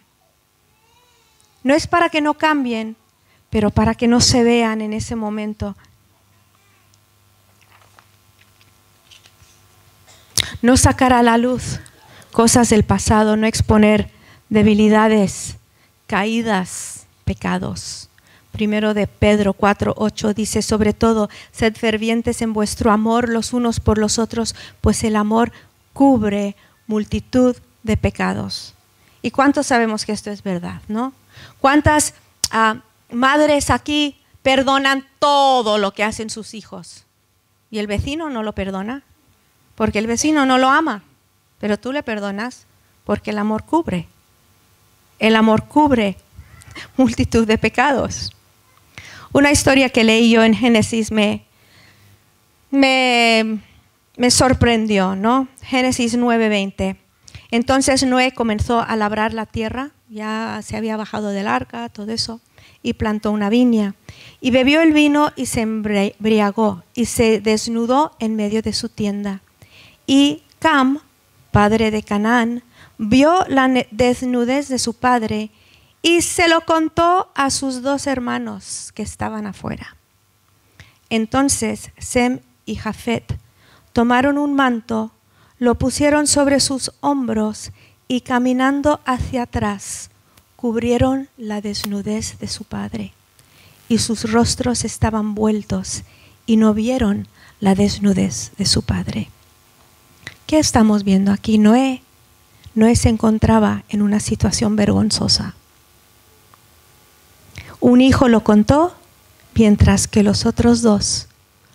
No 1.62 1.74
es 1.74 1.86
para 1.86 2.08
que 2.08 2.20
no 2.20 2.34
cambien, 2.34 2.96
pero 3.50 3.70
para 3.70 3.94
que 3.94 4.08
no 4.08 4.20
se 4.20 4.42
vean 4.42 4.80
en 4.80 4.94
ese 4.94 5.14
momento 5.14 5.76
no 10.66 10.76
sacar 10.76 11.12
a 11.12 11.22
la 11.22 11.38
luz 11.38 11.78
cosas 12.32 12.68
del 12.70 12.82
pasado, 12.82 13.36
no 13.36 13.46
exponer 13.46 14.10
debilidades, 14.48 15.58
caídas, 16.08 17.06
pecados. 17.24 18.08
Primero 18.50 18.92
de 18.92 19.06
Pedro 19.06 19.52
4, 19.52 19.94
8 19.96 20.34
dice, 20.34 20.62
sobre 20.62 20.92
todo, 20.92 21.30
sed 21.52 21.76
fervientes 21.76 22.42
en 22.42 22.52
vuestro 22.52 22.90
amor 22.90 23.28
los 23.28 23.52
unos 23.52 23.78
por 23.78 23.96
los 23.96 24.18
otros, 24.18 24.56
pues 24.80 25.04
el 25.04 25.14
amor 25.14 25.52
cubre 25.92 26.56
multitud 26.88 27.56
de 27.84 27.96
pecados. 27.96 28.74
¿Y 29.22 29.30
cuántos 29.30 29.68
sabemos 29.68 30.04
que 30.04 30.12
esto 30.12 30.32
es 30.32 30.42
verdad, 30.42 30.82
no? 30.88 31.12
¿Cuántas 31.60 32.12
ah, 32.50 32.82
madres 33.12 33.70
aquí 33.70 34.18
perdonan 34.42 35.06
todo 35.20 35.78
lo 35.78 35.94
que 35.94 36.02
hacen 36.02 36.28
sus 36.28 36.54
hijos? 36.54 37.04
¿Y 37.70 37.78
el 37.78 37.86
vecino 37.86 38.30
no 38.30 38.42
lo 38.42 38.52
perdona? 38.52 39.04
Porque 39.76 39.98
el 40.00 40.06
vecino 40.06 40.46
no 40.46 40.58
lo 40.58 40.68
ama, 40.68 41.02
pero 41.60 41.78
tú 41.78 41.92
le 41.92 42.02
perdonas 42.02 42.66
porque 43.04 43.30
el 43.30 43.38
amor 43.38 43.64
cubre. 43.64 44.08
El 45.18 45.36
amor 45.36 45.64
cubre 45.64 46.16
multitud 46.96 47.46
de 47.46 47.58
pecados. 47.58 48.32
Una 49.32 49.52
historia 49.52 49.90
que 49.90 50.04
leí 50.04 50.30
yo 50.30 50.42
en 50.42 50.54
Génesis 50.54 51.12
me, 51.12 51.44
me, 52.70 54.30
sorprendió, 54.30 55.14
¿no? 55.14 55.48
Génesis 55.62 56.16
9:20. 56.16 56.96
Entonces 57.50 58.02
Noé 58.04 58.32
comenzó 58.32 58.80
a 58.80 58.96
labrar 58.96 59.32
la 59.32 59.46
tierra, 59.46 59.90
ya 60.08 60.60
se 60.64 60.76
había 60.76 60.96
bajado 60.96 61.28
del 61.28 61.46
arca, 61.46 61.88
todo 61.88 62.12
eso, 62.12 62.40
y 62.82 62.94
plantó 62.94 63.30
una 63.30 63.50
viña. 63.50 63.94
Y 64.40 64.50
bebió 64.50 64.80
el 64.80 64.92
vino 64.92 65.32
y 65.36 65.46
se 65.46 65.60
embriagó 65.62 66.82
y 66.94 67.04
se 67.04 67.40
desnudó 67.40 68.16
en 68.18 68.36
medio 68.36 68.62
de 68.62 68.72
su 68.72 68.88
tienda. 68.88 69.42
Y 70.06 70.42
Cam, 70.58 71.00
padre 71.50 71.90
de 71.90 72.02
Canaán, 72.02 72.62
vio 72.98 73.44
la 73.48 73.68
desnudez 73.90 74.68
de 74.68 74.78
su 74.78 74.94
padre 74.94 75.50
y 76.02 76.22
se 76.22 76.48
lo 76.48 76.60
contó 76.62 77.30
a 77.34 77.50
sus 77.50 77.82
dos 77.82 78.06
hermanos 78.06 78.92
que 78.94 79.02
estaban 79.02 79.46
afuera. 79.46 79.96
Entonces 81.10 81.90
Sem 81.98 82.40
y 82.64 82.76
Jafet 82.76 83.38
tomaron 83.92 84.38
un 84.38 84.54
manto, 84.54 85.12
lo 85.58 85.76
pusieron 85.76 86.26
sobre 86.26 86.60
sus 86.60 86.92
hombros 87.00 87.72
y 88.08 88.20
caminando 88.20 89.00
hacia 89.04 89.42
atrás 89.42 90.10
cubrieron 90.56 91.28
la 91.36 91.60
desnudez 91.60 92.38
de 92.38 92.48
su 92.48 92.64
padre. 92.64 93.12
Y 93.88 93.98
sus 93.98 94.30
rostros 94.30 94.84
estaban 94.84 95.34
vueltos 95.34 96.02
y 96.44 96.56
no 96.56 96.74
vieron 96.74 97.28
la 97.60 97.74
desnudez 97.74 98.52
de 98.58 98.66
su 98.66 98.82
padre. 98.82 99.30
¿Qué 100.46 100.60
estamos 100.60 101.02
viendo 101.02 101.32
aquí? 101.32 101.58
Noé. 101.58 102.02
Noé 102.76 102.94
se 102.94 103.08
encontraba 103.08 103.82
en 103.88 104.00
una 104.00 104.20
situación 104.20 104.76
vergonzosa. 104.76 105.54
Un 107.80 108.00
hijo 108.00 108.28
lo 108.28 108.44
contó, 108.44 108.94
mientras 109.54 110.06
que 110.06 110.22
los 110.22 110.46
otros 110.46 110.82
dos 110.82 111.26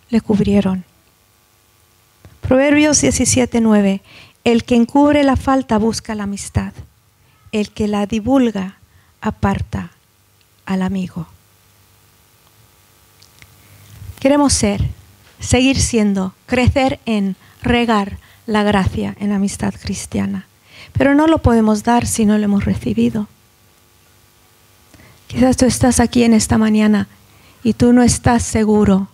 le 0.08 0.22
cubrieron. 0.22 0.84
Proverbios 2.40 3.02
17:9. 3.02 4.00
El 4.44 4.64
que 4.64 4.74
encubre 4.74 5.22
la 5.22 5.36
falta 5.36 5.76
busca 5.76 6.14
la 6.14 6.24
amistad. 6.24 6.72
El 7.52 7.70
que 7.70 7.88
la 7.88 8.06
divulga 8.06 8.78
aparta 9.20 9.90
al 10.64 10.80
amigo. 10.80 11.26
Queremos 14.18 14.54
ser, 14.54 14.88
seguir 15.40 15.78
siendo, 15.78 16.32
crecer 16.46 17.00
en, 17.04 17.36
regar 17.60 18.18
la 18.46 18.62
gracia 18.62 19.16
en 19.18 19.30
la 19.30 19.36
amistad 19.36 19.74
cristiana. 19.80 20.46
Pero 20.92 21.14
no 21.14 21.26
lo 21.26 21.38
podemos 21.38 21.82
dar 21.82 22.06
si 22.06 22.24
no 22.26 22.38
lo 22.38 22.44
hemos 22.44 22.64
recibido. 22.64 23.28
Quizás 25.26 25.56
tú 25.56 25.64
estás 25.64 26.00
aquí 26.00 26.24
en 26.24 26.34
esta 26.34 26.58
mañana 26.58 27.08
y 27.62 27.72
tú 27.72 27.92
no 27.92 28.02
estás 28.02 28.42
seguro 28.42 29.08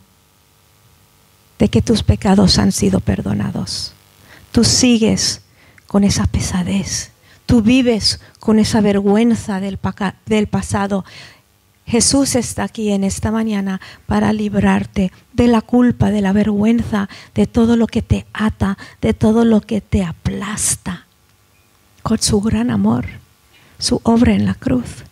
de 1.59 1.69
que 1.69 1.83
tus 1.83 2.03
pecados 2.03 2.59
han 2.59 2.73
sido 2.73 3.01
perdonados. 3.01 3.93
Tú 4.53 4.65
sigues 4.65 5.43
con 5.87 6.05
esa 6.05 6.27
pesadez. 6.27 7.11
Tú 7.47 7.63
vives 7.63 8.21
con 8.41 8.59
esa 8.59 8.81
vergüenza 8.81 9.61
del, 9.61 9.79
del 10.27 10.47
pasado. 10.47 11.05
Jesús 11.89 12.35
está 12.35 12.65
aquí 12.65 12.93
en 12.93 13.03
esta 13.03 13.33
mañana 13.33 13.81
para 14.05 14.35
librarte 14.35 15.11
de 15.33 15.49
la 15.49 15.63
culpa, 15.63 16.11
de 16.11 16.21
la 16.21 16.35
vergüenza, 16.35 17.09
de 17.35 17.47
todo 17.47 17.77
lo 17.77 17.87
que 17.87 18.03
te 18.03 18.27
ata, 18.35 18.77
de 19.01 19.15
todo 19.15 19.47
lo 19.47 19.63
que 19.63 19.81
te 19.81 20.05
aplasta, 20.05 21.07
con 22.03 22.19
su 22.19 22.43
gran 22.43 22.71
amor, 22.71 23.07
su 23.79 24.03
obra 24.05 24.35
en 24.35 24.45
la 24.45 24.53
cruz. 24.53 25.08